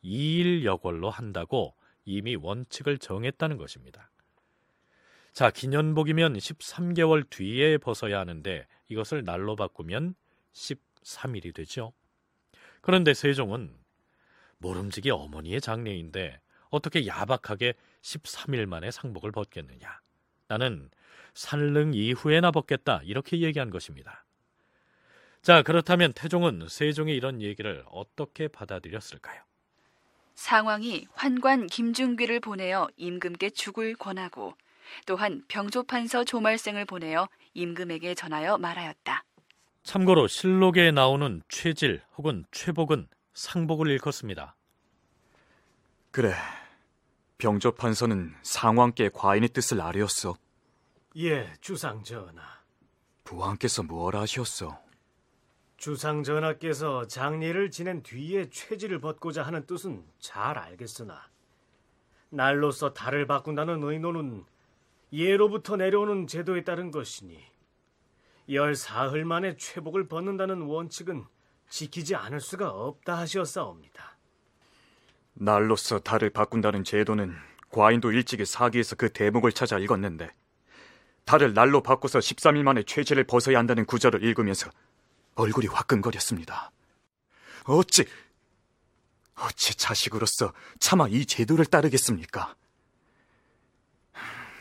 2일 0.04 0.64
여걸로 0.64 1.12
한다고 1.12 1.76
이미 2.04 2.36
원칙을 2.36 2.98
정했다는 2.98 3.58
것입니다. 3.58 4.10
자, 5.34 5.52
기년복이면 5.52 6.34
13개월 6.34 7.30
뒤에 7.30 7.78
벗어야 7.78 8.22
하는데 8.22 8.66
이것을 8.88 9.24
날로 9.24 9.56
바꾸면 9.56 10.16
13일이 11.06 11.54
되죠. 11.54 11.94
그런데 12.82 13.14
세종은 13.14 13.74
모름지기 14.58 15.12
어머니의 15.12 15.62
장례인데 15.62 16.40
어떻게 16.70 17.08
야박하게 17.08 17.74
13일 18.02 18.66
만에 18.66 18.92
상복을 18.92 19.32
벗겠느냐. 19.32 20.02
나는 20.48 20.90
살릉 21.34 21.94
이후에나 21.94 22.52
벗겠다. 22.52 23.02
이렇게 23.04 23.40
얘기한 23.42 23.70
것입니다. 23.70 24.26
자, 25.42 25.62
그렇다면 25.62 26.14
태종은 26.14 26.68
세종의 26.68 27.16
이런 27.16 27.42
얘기를 27.42 27.84
어떻게 27.92 28.48
받아들였을까요? 28.48 29.42
상왕이 30.34 31.08
환관 31.14 31.68
김중귀를 31.68 32.40
보내어 32.40 32.90
임금께 32.98 33.52
죽을 33.52 33.96
권하고 33.96 34.56
또한 35.06 35.44
병조판서 35.48 36.26
조말생을 36.26 36.86
보내어 36.86 37.30
임금에게 37.54 38.16
전하여 38.16 38.58
말하였다. 38.58 39.24
참고로 39.86 40.28
실록에 40.28 40.90
나오는 40.90 41.44
최질 41.48 42.02
혹은 42.18 42.44
최복은 42.52 43.08
상복을 43.36 43.88
일컫습니다. 43.88 44.56
그래. 46.10 46.34
병조 47.38 47.76
판서는 47.76 48.34
상왕께 48.42 49.10
과인의 49.14 49.50
뜻을 49.50 49.80
아뢰었어. 49.80 50.36
예, 51.18 51.54
주상 51.62 52.04
전하. 52.04 52.42
부왕께서 53.26 53.84
무엇 53.84 54.16
하셨어? 54.16 54.82
주상 55.78 56.24
전하께서 56.24 57.06
장례를 57.06 57.70
지낸 57.70 58.02
뒤에 58.02 58.50
최지를 58.50 59.00
벗고자 59.00 59.44
하는 59.44 59.68
뜻은 59.68 60.04
잘 60.20 60.58
알겠으나 60.58 61.30
날로서 62.30 62.94
달을 62.94 63.28
바꾼다는 63.28 63.84
의논은 63.84 64.46
예로부터 65.14 65.76
내려오는 65.76 66.26
제도에 66.26 66.64
따른 66.64 66.90
것이니 66.90 67.55
열 68.50 68.76
사흘 68.76 69.26
만에 69.26 69.58
최복을 69.58 70.08
벗는다는 70.08 70.62
원칙은 70.62 71.26
지키지 71.70 72.16
않을 72.16 72.40
수가 72.40 72.70
없다 72.70 73.18
하시었사옵니다. 73.18 74.18
날로서 75.34 76.00
달을 76.00 76.30
바꾼다는 76.30 76.84
제도는 76.84 77.36
과인도 77.70 78.12
일찍이 78.12 78.46
사기에서 78.46 78.96
그 78.96 79.12
대목을 79.12 79.52
찾아 79.52 79.78
읽었는데 79.78 80.30
달을 81.26 81.54
날로 81.54 81.82
바꿔서 81.82 82.20
13일 82.20 82.64
만에 82.64 82.84
최제를 82.84 83.26
벗어야 83.26 83.58
한다는 83.58 83.86
구절을 83.86 84.24
읽으면서 84.24 84.70
얼굴이 85.36 85.68
화끈거렸습니다. 85.68 86.72
어찌 87.66 88.06
어찌 89.36 89.76
자식으로서 89.76 90.54
차마 90.80 91.08
이 91.10 91.26
제도를 91.26 91.66
따르겠습니까? 91.66 92.56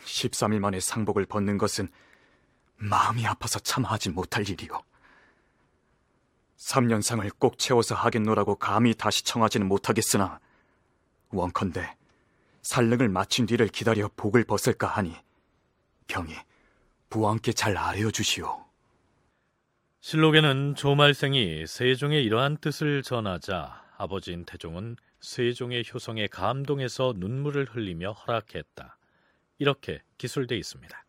13일 0.03 0.59
만에 0.59 0.79
상복을 0.79 1.25
벗는 1.25 1.57
것은 1.57 1.89
마음이 2.77 3.25
아파서 3.25 3.59
참아 3.59 3.89
하지 3.89 4.09
못할 4.09 4.47
일이요. 4.47 4.81
3년상을 6.57 7.29
꼭 7.39 7.57
채워서 7.57 7.95
하겠노라고 7.95 8.55
감히 8.55 8.93
다시 8.93 9.23
청하지는 9.23 9.67
못하겠으나 9.67 10.39
원컨대 11.29 11.95
살릉을 12.61 13.09
마친 13.09 13.45
뒤를 13.45 13.67
기다려 13.67 14.09
복을 14.15 14.43
벗을까 14.45 14.87
하니 14.87 15.15
병이 16.07 16.33
부왕께 17.09 17.53
잘 17.53 17.77
아뢰어 17.77 18.11
주시오. 18.11 18.65
실록에는 20.01 20.75
조말생이 20.75 21.65
세종의 21.67 22.23
이러한 22.23 22.57
뜻을 22.57 23.03
전하자 23.03 23.83
아버지인 23.97 24.45
태종은 24.45 24.97
세종의 25.19 25.85
효성에 25.91 26.27
감동해서 26.27 27.13
눈물을 27.17 27.65
흘리며 27.65 28.11
허락했다. 28.11 28.97
이렇게 29.57 30.01
기술돼 30.17 30.57
있습니다. 30.57 31.05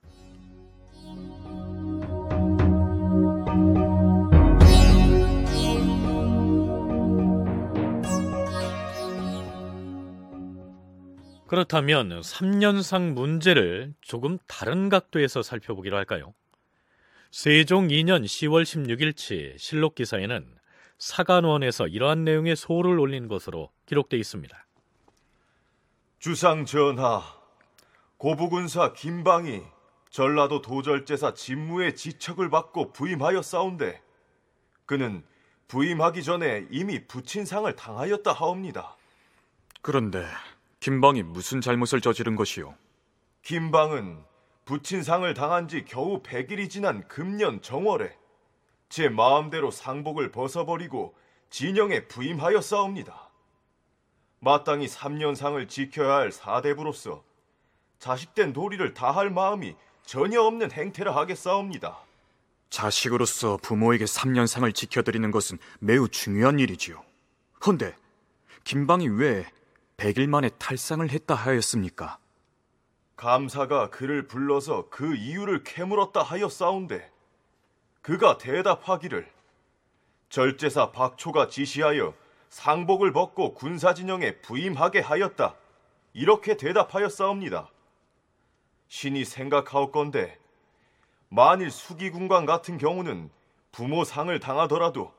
그렇다면 11.46 12.20
3년상 12.20 13.12
문제를 13.12 13.94
조금 14.00 14.38
다른 14.48 14.88
각도에서 14.88 15.42
살펴보기로 15.42 15.96
할까요? 15.96 16.34
세종 17.30 17.88
2년 17.88 18.24
10월 18.24 18.62
16일치 18.62 19.58
실록 19.58 19.94
기사에는 19.94 20.46
사간원에서 20.98 21.86
이러한 21.86 22.24
내용의 22.24 22.56
소를 22.56 22.98
올린 22.98 23.28
것으로 23.28 23.70
기록되어 23.86 24.18
있습니다. 24.18 24.66
주상 26.18 26.64
전하, 26.64 27.22
고부군사 28.16 28.94
김방이 28.94 29.62
전라도 30.16 30.62
도절제사 30.62 31.34
진무의 31.34 31.94
지척을 31.94 32.48
받고 32.48 32.94
부임하여 32.94 33.42
싸운데 33.42 34.00
그는 34.86 35.22
부임하기 35.68 36.22
전에 36.22 36.66
이미 36.70 37.06
부친상을 37.06 37.76
당하였다 37.76 38.32
하옵니다. 38.32 38.96
그런데 39.82 40.24
김방이 40.80 41.22
무슨 41.22 41.60
잘못을 41.60 42.00
저지른 42.00 42.34
것이오? 42.34 42.74
김방은 43.42 44.24
부친상을 44.64 45.34
당한 45.34 45.68
지 45.68 45.84
겨우 45.84 46.22
100일이 46.22 46.70
지난 46.70 47.06
금년 47.08 47.60
정월에 47.60 48.16
제 48.88 49.10
마음대로 49.10 49.70
상복을 49.70 50.32
벗어버리고 50.32 51.14
진영에 51.50 52.06
부임하여 52.06 52.62
싸웁니다. 52.62 53.28
마땅히 54.40 54.86
3년상을 54.86 55.68
지켜야 55.68 56.14
할 56.14 56.32
사대부로서 56.32 57.22
자식된 57.98 58.54
도리를 58.54 58.94
다할 58.94 59.28
마음이 59.28 59.76
전혀 60.07 60.40
없는 60.40 60.70
행태라 60.70 61.14
하겠사옵니다. 61.14 61.98
자식으로서 62.70 63.59
부모에게 63.61 64.04
3년상을 64.04 64.72
지켜드리는 64.72 65.30
것은 65.32 65.59
매우 65.80 66.09
중요한 66.09 66.61
일이지요. 66.61 67.02
헌데 67.66 67.94
김방이 68.62 69.09
왜 69.09 69.44
100일 69.96 70.28
만에 70.28 70.48
탈상을 70.50 71.09
했다 71.11 71.34
하였습니까? 71.34 72.18
감사가 73.16 73.90
그를 73.90 74.28
불러서 74.28 74.88
그 74.90 75.16
이유를 75.16 75.64
캐물었다 75.64 76.22
하였사온데 76.22 77.11
그가 78.02 78.38
대답하기를 78.38 79.28
절제사 80.28 80.92
박초가 80.92 81.48
지시하여 81.48 82.14
상복을 82.50 83.12
벗고 83.12 83.54
군사진영에 83.54 84.40
부임하게 84.42 85.00
하였다. 85.00 85.57
이렇게 86.12 86.57
대답하였사옵니다. 86.57 87.70
신이 88.89 89.24
생각하옵건대 89.24 90.39
만일 91.28 91.70
수기군관 91.70 92.47
같은 92.47 92.78
경우는 92.78 93.30
부모 93.72 94.05
상을 94.05 94.39
당하더라도 94.41 95.12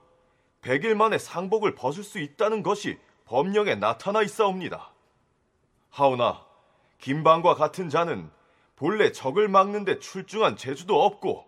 100일 0.62 0.96
만에 0.96 1.18
상복을 1.18 1.76
벗을 1.76 2.04
수 2.04 2.20
있다는 2.20 2.64
것이 2.64 2.98
법령에 3.26 3.76
나타나 3.76 4.22
있사옵니다. 4.24 4.92
하오나 5.90 6.46
김방과 7.00 7.56
같은 7.56 7.90
자는 7.90 8.30
본래 8.76 9.12
적을 9.12 9.48
막는데 9.48 10.00
출중한 10.00 10.56
재주도 10.56 11.04
없고 11.04 11.46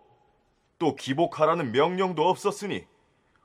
또 0.78 0.96
기복하라는 0.96 1.72
명령도 1.72 2.28
없었으니 2.28 2.86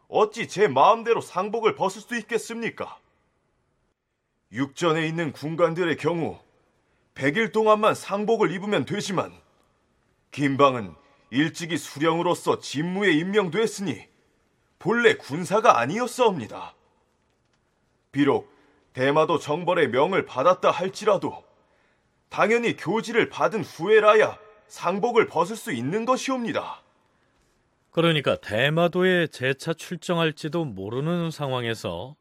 어찌 0.08 0.48
제 0.48 0.68
마음대로 0.68 1.22
상복을 1.22 1.76
벗을 1.76 2.02
수 2.02 2.16
있겠습니까? 2.18 2.98
육전에 4.52 5.08
있는 5.08 5.32
군관들의 5.32 5.98
경우 5.98 6.40
100일 7.16 7.52
동안만 7.52 7.96
상복을 7.96 8.52
입으면 8.52 8.86
되지만 8.86 9.32
김방은 10.32 10.94
일찍이 11.32 11.78
수령으로서 11.78 12.60
직무에 12.60 13.12
임명됐으니 13.14 14.06
본래 14.80 15.16
군사가 15.16 15.80
아니었사옵니다. 15.80 16.76
비록 18.12 18.54
대마도 18.94 19.40
정벌의 19.40 19.90
명을 19.90 20.26
받았다 20.26 20.72
할지라도 20.72 21.44
당연히 22.30 22.76
교지를 22.76 23.30
받은 23.30 23.64
후에라야 23.64 24.38
상복을 24.68 25.28
벗을 25.28 25.56
수 25.56 25.72
있는 25.72 26.06
것이옵니다. 26.06 26.82
그러니까 27.92 28.36
대마도에 28.36 29.28
재차 29.28 29.74
출정할지도 29.74 30.66
모르는 30.66 31.32
상황에서 31.32 32.16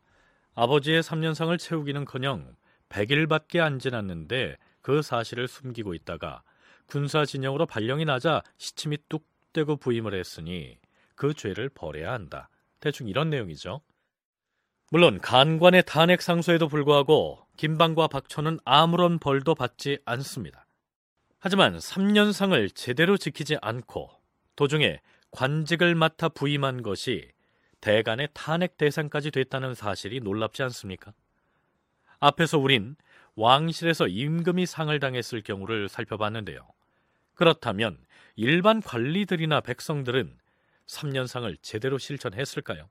아버지의 0.55 1.03
3년상을 1.03 1.59
채우기는커녕 1.59 2.55
100일밖에 2.89 3.59
안 3.59 3.81
지났는데 3.81 4.57
그 4.85 5.01
사실을 5.01 5.49
숨기고 5.49 5.95
있다가 5.95 6.43
군사 6.85 7.25
진영으로 7.25 7.65
발령이 7.65 8.05
나자 8.05 8.43
시침이 8.59 8.99
뚝 9.09 9.27
떼고 9.55 9.77
부임을 9.77 10.13
했으니 10.13 10.79
그 11.15 11.33
죄를 11.33 11.71
벌해야 11.71 12.13
한다. 12.13 12.51
대충 12.81 13.09
이런 13.09 13.31
내용이죠. 13.31 13.81
물론 14.91 15.21
간관의 15.23 15.85
탄핵 15.87 16.21
상소에도 16.21 16.69
불구하고 16.69 17.47
김방과 17.57 18.09
박초는 18.09 18.59
아무런 18.67 19.19
벌도 19.19 19.55
받지 19.55 19.99
않습니다. 20.05 20.67
하지만 21.39 21.79
3년상을 21.79 22.75
제대로 22.75 23.17
지키지 23.17 23.57
않고 23.63 24.11
도중에 24.55 25.01
관직을 25.31 25.95
맡아 25.95 26.29
부임한 26.29 26.83
것이 26.83 27.31
대간의 27.81 28.29
탄핵 28.35 28.77
대상까지 28.77 29.31
됐다는 29.31 29.75
사실이 29.75 30.21
놀랍지 30.21 30.63
않습니까? 30.63 31.15
앞에서 32.21 32.59
우린 32.59 32.97
왕실에서 33.37 34.07
임금이 34.07 34.67
상을 34.67 34.99
당했을 35.01 35.43
경우를 35.43 35.89
살펴봤는데요. 35.89 36.61
그렇다면 37.35 37.99
일반 38.37 38.81
관리들이나 38.81 39.61
백성들은 39.61 40.33
3년상을 40.87 41.57
제대로 41.63 41.99
실천했을까요? 41.99 42.85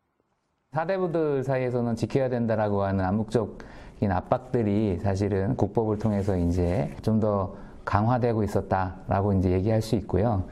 사대부들 0.72 1.44
사이에서는 1.44 1.96
지켜야 1.96 2.30
된다라고 2.30 2.84
하는 2.84 3.06
암묵적인 3.06 4.12
압박들이 4.12 5.00
사실은 5.00 5.56
국법을 5.56 6.00
통해서 6.00 6.38
이제 6.38 6.96
좀 7.02 7.20
더 7.20 7.56
강화되고 7.86 8.44
있었다라고 8.44 9.34
이제 9.34 9.52
얘기할 9.52 9.82
수 9.82 9.96
있고요. 9.96 10.48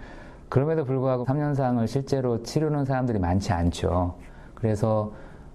그럼에도 0.49 0.83
불구하고 0.83 1.25
3년상을 1.25 1.87
실제로 1.87 2.43
치르는 2.43 2.83
사람들이 2.83 3.19
많지 3.19 3.53
않죠. 3.53 4.19
그래서 4.53 5.13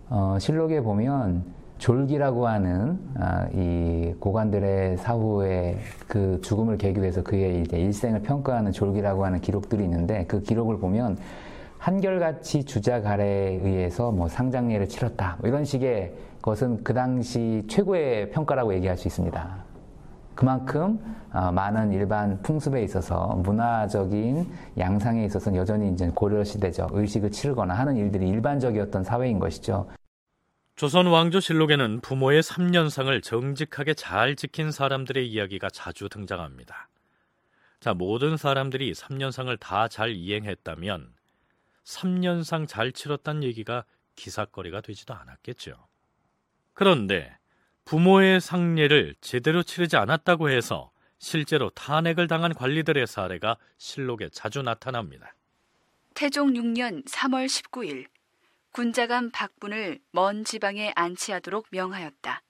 어, 0.08 0.38
실록에 0.40 0.80
보면 0.80 1.44
졸기라고 1.78 2.46
하는 2.46 2.98
아, 3.16 3.46
이 3.52 4.14
고관들의 4.18 4.96
사후에 4.98 5.78
그 6.08 6.40
죽음을 6.42 6.78
계기로 6.78 7.04
해서 7.04 7.22
그의 7.22 7.62
이제 7.62 7.78
일생을 7.78 8.22
평가하는 8.22 8.72
졸기라고 8.72 9.24
하는 9.24 9.40
기록들이 9.40 9.84
있는데 9.84 10.24
그 10.26 10.42
기록을 10.42 10.78
보면 10.78 11.18
한결같이 11.78 12.64
주작 12.64 13.06
아래에 13.06 13.60
의해서 13.62 14.10
뭐 14.10 14.28
상장례를 14.28 14.88
치렀다 14.88 15.36
뭐 15.40 15.48
이런 15.48 15.64
식의 15.64 16.14
것은 16.40 16.82
그 16.82 16.94
당시 16.94 17.64
최고의 17.68 18.30
평가라고 18.30 18.72
얘기할 18.74 18.96
수 18.96 19.08
있습니다. 19.08 19.66
그만큼 20.34 20.98
어, 21.32 21.50
많은 21.50 21.92
일반 21.92 22.40
풍습에 22.42 22.82
있어서 22.82 23.38
문화적인 23.42 24.46
양상에 24.78 25.24
있어서는 25.24 25.58
여전히 25.58 25.90
이제 25.90 26.10
고려 26.14 26.44
시대죠 26.44 26.88
의식을 26.92 27.30
치르거나 27.30 27.74
하는 27.74 27.96
일들이 27.96 28.28
일반적이었던 28.28 29.02
사회인 29.02 29.38
것이죠. 29.38 29.86
조선 30.76 31.06
왕조실록에는 31.06 32.02
부모의 32.02 32.42
3년상을 32.42 33.22
정직하게 33.22 33.94
잘 33.94 34.36
지킨 34.36 34.70
사람들의 34.70 35.26
이야기가 35.26 35.70
자주 35.70 36.10
등장합니다. 36.10 36.90
자, 37.80 37.94
모든 37.94 38.36
사람들이 38.36 38.92
3년상을 38.92 39.58
다 39.58 39.88
잘 39.88 40.10
이행했다면 40.10 41.14
3년상 41.84 42.68
잘 42.68 42.92
치렀다는 42.92 43.42
얘기가 43.44 43.84
기사거리가 44.16 44.82
되지도 44.82 45.14
않았겠죠. 45.14 45.88
그런데 46.74 47.38
부모의 47.86 48.42
상례를 48.42 49.14
제대로 49.22 49.62
치르지 49.62 49.96
않았다고 49.96 50.50
해서 50.50 50.90
실제로 51.18 51.70
탄핵을 51.70 52.26
당한 52.26 52.52
관리들의 52.52 53.06
사례가 53.06 53.56
실록에 53.78 54.28
자주 54.30 54.60
나타납니다. 54.60 55.34
태종 56.12 56.52
6년 56.52 57.06
3월 57.06 57.46
19일 57.46 58.06
군자감 58.76 59.30
박분을 59.30 60.00
먼 60.10 60.44
지방에 60.44 60.92
안치하도록 60.96 61.68
명하였다. 61.70 62.42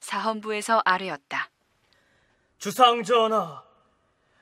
사헌부에서 0.00 0.82
아뢰었다. 0.84 1.48
주상 2.58 3.02
전하, 3.02 3.62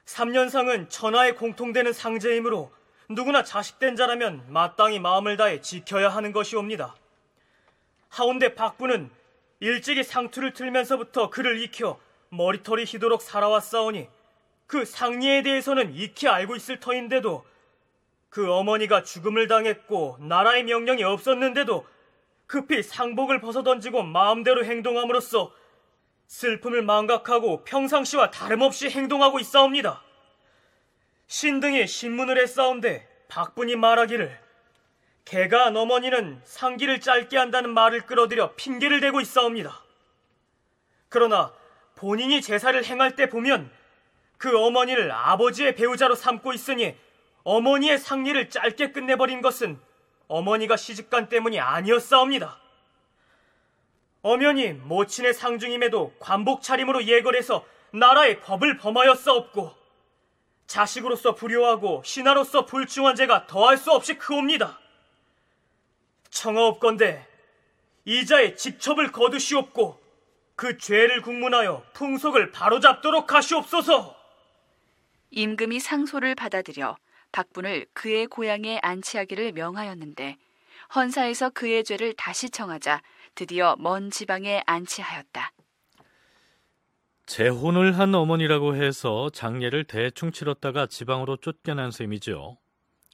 3년상은 0.04 0.90
천하에 0.90 1.34
공통되는 1.34 1.92
상제이므로 1.92 2.72
누구나 3.08 3.44
자식된 3.44 3.94
자라면 3.94 4.52
마땅히 4.52 4.98
마음을 4.98 5.36
다해 5.36 5.60
지켜야 5.60 6.08
하는 6.08 6.32
것이옵니다. 6.32 6.96
하운데 8.08 8.56
박부는 8.56 9.08
일찍이 9.60 10.02
상투를 10.02 10.54
틀면서부터 10.54 11.30
그를 11.30 11.62
익혀 11.62 12.00
머리털이 12.30 12.82
희도록 12.84 13.22
살아왔사오니 13.22 14.08
그 14.66 14.84
상리에 14.84 15.42
대해서는 15.42 15.94
익히 15.94 16.26
알고 16.26 16.56
있을 16.56 16.80
터인데도 16.80 17.44
그 18.30 18.52
어머니가 18.52 19.02
죽음을 19.02 19.48
당했고 19.48 20.18
나라의 20.20 20.64
명령이 20.64 21.02
없었는데도 21.02 21.86
급히 22.46 22.82
상복을 22.82 23.40
벗어던지고 23.40 24.02
마음대로 24.02 24.64
행동함으로써 24.64 25.52
슬픔을 26.26 26.82
망각하고 26.82 27.64
평상시와 27.64 28.30
다름없이 28.30 28.90
행동하고 28.90 29.38
있사옵니다. 29.38 30.02
신등이 31.26 31.86
신문을 31.86 32.38
했사온데 32.38 33.06
박분이 33.28 33.76
말하기를 33.76 34.38
개가 35.24 35.68
어머니는 35.68 36.40
상기를 36.44 37.00
짧게 37.00 37.36
한다는 37.36 37.70
말을 37.70 38.06
끌어들여 38.06 38.54
핑계를 38.56 39.00
대고 39.00 39.20
있사옵니다. 39.20 39.84
그러나 41.10 41.52
본인이 41.96 42.40
제사를 42.40 42.82
행할 42.84 43.14
때 43.14 43.28
보면 43.28 43.70
그 44.38 44.58
어머니를 44.58 45.12
아버지의 45.12 45.74
배우자로 45.74 46.14
삼고 46.14 46.52
있으니 46.54 46.96
어머니의 47.48 47.98
상리를 47.98 48.50
짧게 48.50 48.92
끝내버린 48.92 49.40
것은 49.40 49.80
어머니가 50.26 50.76
시집간 50.76 51.30
때문이 51.30 51.58
아니었사옵니다. 51.58 52.58
엄연히 54.20 54.74
모친의 54.74 55.32
상중임에도 55.32 56.12
관복 56.18 56.60
차림으로 56.60 57.04
예걸해서 57.04 57.64
나라의 57.92 58.40
법을 58.40 58.76
범하였사옵고 58.76 59.74
자식으로서 60.66 61.34
불효하고 61.34 62.02
신하로서 62.04 62.66
불충한 62.66 63.16
죄가 63.16 63.46
더할 63.46 63.78
수 63.78 63.92
없이 63.92 64.18
크옵니다. 64.18 64.78
청하옵건대 66.28 67.26
이자의 68.04 68.58
직첩을 68.58 69.10
거두시옵고 69.10 69.98
그 70.54 70.76
죄를 70.76 71.22
국문하여 71.22 71.82
풍속을 71.94 72.52
바로잡도록 72.52 73.32
하시옵소서. 73.32 74.14
임금이 75.30 75.80
상소를 75.80 76.34
받아들여 76.34 76.98
박분을 77.32 77.86
그의 77.92 78.26
고향에 78.26 78.78
안치하기를 78.82 79.52
명하였는데 79.52 80.36
헌사에서 80.94 81.50
그의 81.50 81.84
죄를 81.84 82.14
다시 82.14 82.50
청하자 82.50 83.02
드디어 83.34 83.76
먼 83.78 84.10
지방에 84.10 84.62
안치하였다. 84.66 85.52
재혼을 87.26 87.98
한 87.98 88.14
어머니라고 88.14 88.74
해서 88.74 89.28
장례를 89.30 89.84
대충 89.84 90.32
치렀다가 90.32 90.86
지방으로 90.86 91.36
쫓겨난 91.36 91.90
셈이죠. 91.90 92.56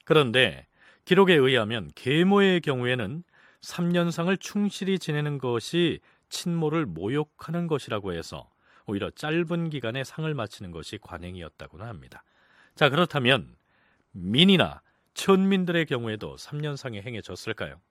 그런데 0.05 0.67
기록에 1.03 1.33
의하면 1.33 1.91
계모의 1.95 2.61
경우에는 2.61 3.23
3년상을 3.61 4.39
충실히 4.39 4.99
지내는 4.99 5.37
것이 5.37 5.99
친모를 6.29 6.85
모욕하는 6.85 7.67
것이라고 7.67 8.13
해서 8.13 8.49
오히려 8.85 9.09
짧은 9.09 9.69
기간에 9.69 10.03
상을 10.03 10.31
마치는 10.33 10.71
것이 10.71 10.97
관행이었다고는 11.01 11.85
합니다. 11.85 12.23
자, 12.75 12.89
그렇다면 12.89 13.54
민이나 14.15 14.81
천민들의 15.13 15.85
경우에도 15.85 16.37
3년상이 16.37 17.03
행해졌을까요? 17.03 17.81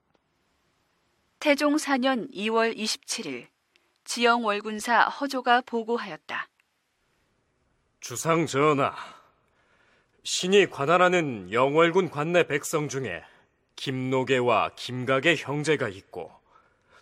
태종 1.39 1.77
4년 1.77 2.33
2월 2.35 2.75
27일 2.75 3.49
지영 4.05 4.45
월군사 4.45 5.09
허조가 5.09 5.63
보고하였다. 5.63 6.49
주상 8.01 8.47
전하, 8.47 8.95
신이 10.23 10.71
관할하는 10.71 11.53
영월군 11.53 12.11
관내 12.11 12.47
백성 12.47 12.89
중에 12.89 13.23
김노계와 13.77 14.71
김각의 14.77 15.37
형제가 15.37 15.89
있고 15.89 16.33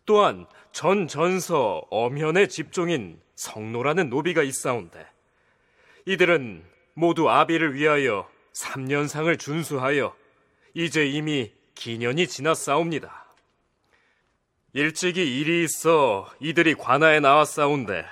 또한 0.05 0.47
전 0.73 1.07
전서 1.07 1.87
엄현의 1.91 2.49
집종인 2.49 3.21
성노라는 3.37 4.11
노비가 4.11 4.43
있사온데 4.43 5.07
이들은 6.07 6.65
모두 6.95 7.31
아비를 7.31 7.75
위하여 7.75 8.29
3년상을 8.55 9.39
준수하여 9.39 10.15
이제 10.75 11.07
이미 11.07 11.53
기년이 11.75 12.27
지났사옵니다. 12.27 13.27
일찍이 14.75 15.41
일이 15.41 15.65
있어 15.65 16.31
이들이 16.41 16.75
관아에 16.75 17.21
나왔사온데 17.21 18.05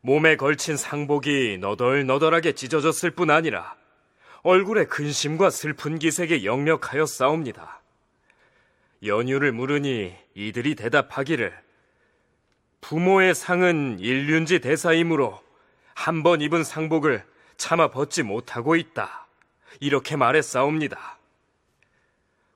몸에 0.00 0.36
걸친 0.36 0.76
상복이 0.76 1.58
너덜너덜하게 1.60 2.52
찢어졌을 2.52 3.12
뿐 3.12 3.30
아니라 3.30 3.76
얼굴에 4.42 4.86
근심과 4.86 5.50
슬픈 5.50 5.98
기색에 6.00 6.44
역력하여 6.44 7.06
싸웁니다. 7.06 7.80
연유를 9.04 9.52
물으니 9.52 10.14
이들이 10.34 10.74
대답하기를 10.74 11.52
부모의 12.80 13.34
상은 13.34 13.98
일륜지 14.00 14.58
대사이므로 14.60 15.40
한 15.94 16.24
번 16.24 16.40
입은 16.40 16.64
상복을 16.64 17.24
차마 17.56 17.88
벗지 17.90 18.24
못하고 18.24 18.74
있다. 18.74 19.21
이렇게 19.80 20.16
말했사옵니다. 20.16 21.18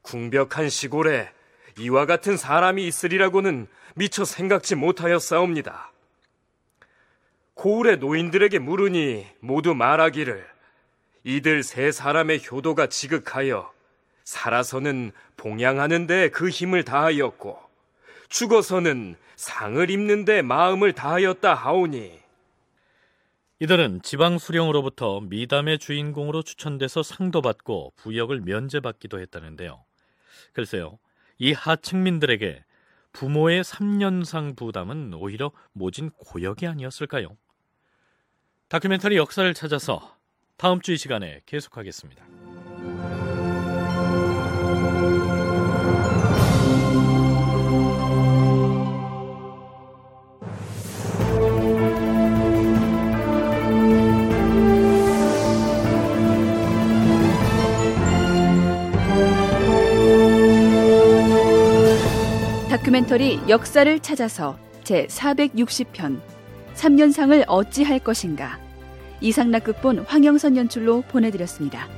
궁벽한 0.02 0.68
시골에 0.68 1.30
이와 1.78 2.06
같은 2.06 2.36
사람이 2.36 2.86
있으리라고는 2.86 3.66
미처 3.94 4.24
생각지 4.24 4.74
못하였사옵니다. 4.74 5.92
고을의 7.54 7.98
노인들에게 7.98 8.58
물으니 8.58 9.26
모두 9.40 9.74
말하기를 9.74 10.46
이들 11.24 11.62
세 11.62 11.90
사람의 11.90 12.42
효도가 12.50 12.86
지극하여 12.88 13.72
살아서는 14.24 15.12
봉양하는 15.36 16.06
데 16.06 16.28
그 16.32 16.48
힘을 16.48 16.84
다하였고 16.84 17.58
죽어서는 18.28 19.16
상을 19.36 19.90
입는 19.90 20.24
데 20.24 20.42
마음을 20.42 20.92
다하였다 20.92 21.54
하오니 21.54 22.20
이들은 23.59 24.02
지방 24.02 24.38
수령으로부터 24.38 25.20
미담의 25.22 25.78
주인공으로 25.78 26.42
추천돼서 26.42 27.02
상도 27.02 27.40
받고 27.40 27.94
부역을 27.96 28.42
면제받기도 28.42 29.18
했다는데요. 29.18 29.82
글쎄요, 30.52 30.98
이 31.38 31.52
하층민들에게 31.52 32.64
부모의 33.12 33.64
3년상 33.64 34.57
부담은 34.57 35.14
오히려 35.14 35.52
모진 35.72 36.11
고역이 36.11 36.66
아니었을까요? 36.66 37.36
다큐멘터리 38.68 39.16
역사를 39.16 39.52
찾아서 39.54 40.16
다음 40.59 40.80
주 40.80 40.92
이 40.92 40.98
시간에 40.98 41.40
계속하겠습니다. 41.46 42.26
다큐멘터리 62.97 63.40
역사를 63.51 64.01
찾아서 64.01 64.57
제 64.82 65.07
460편 65.09 66.18
3년상을 66.74 67.44
어찌할 67.47 67.99
것인가 67.99 68.59
이상락 69.20 69.64
극본 69.64 69.99
황영선 69.99 70.57
연출로 70.57 71.03
보내드렸습니다. 71.03 71.88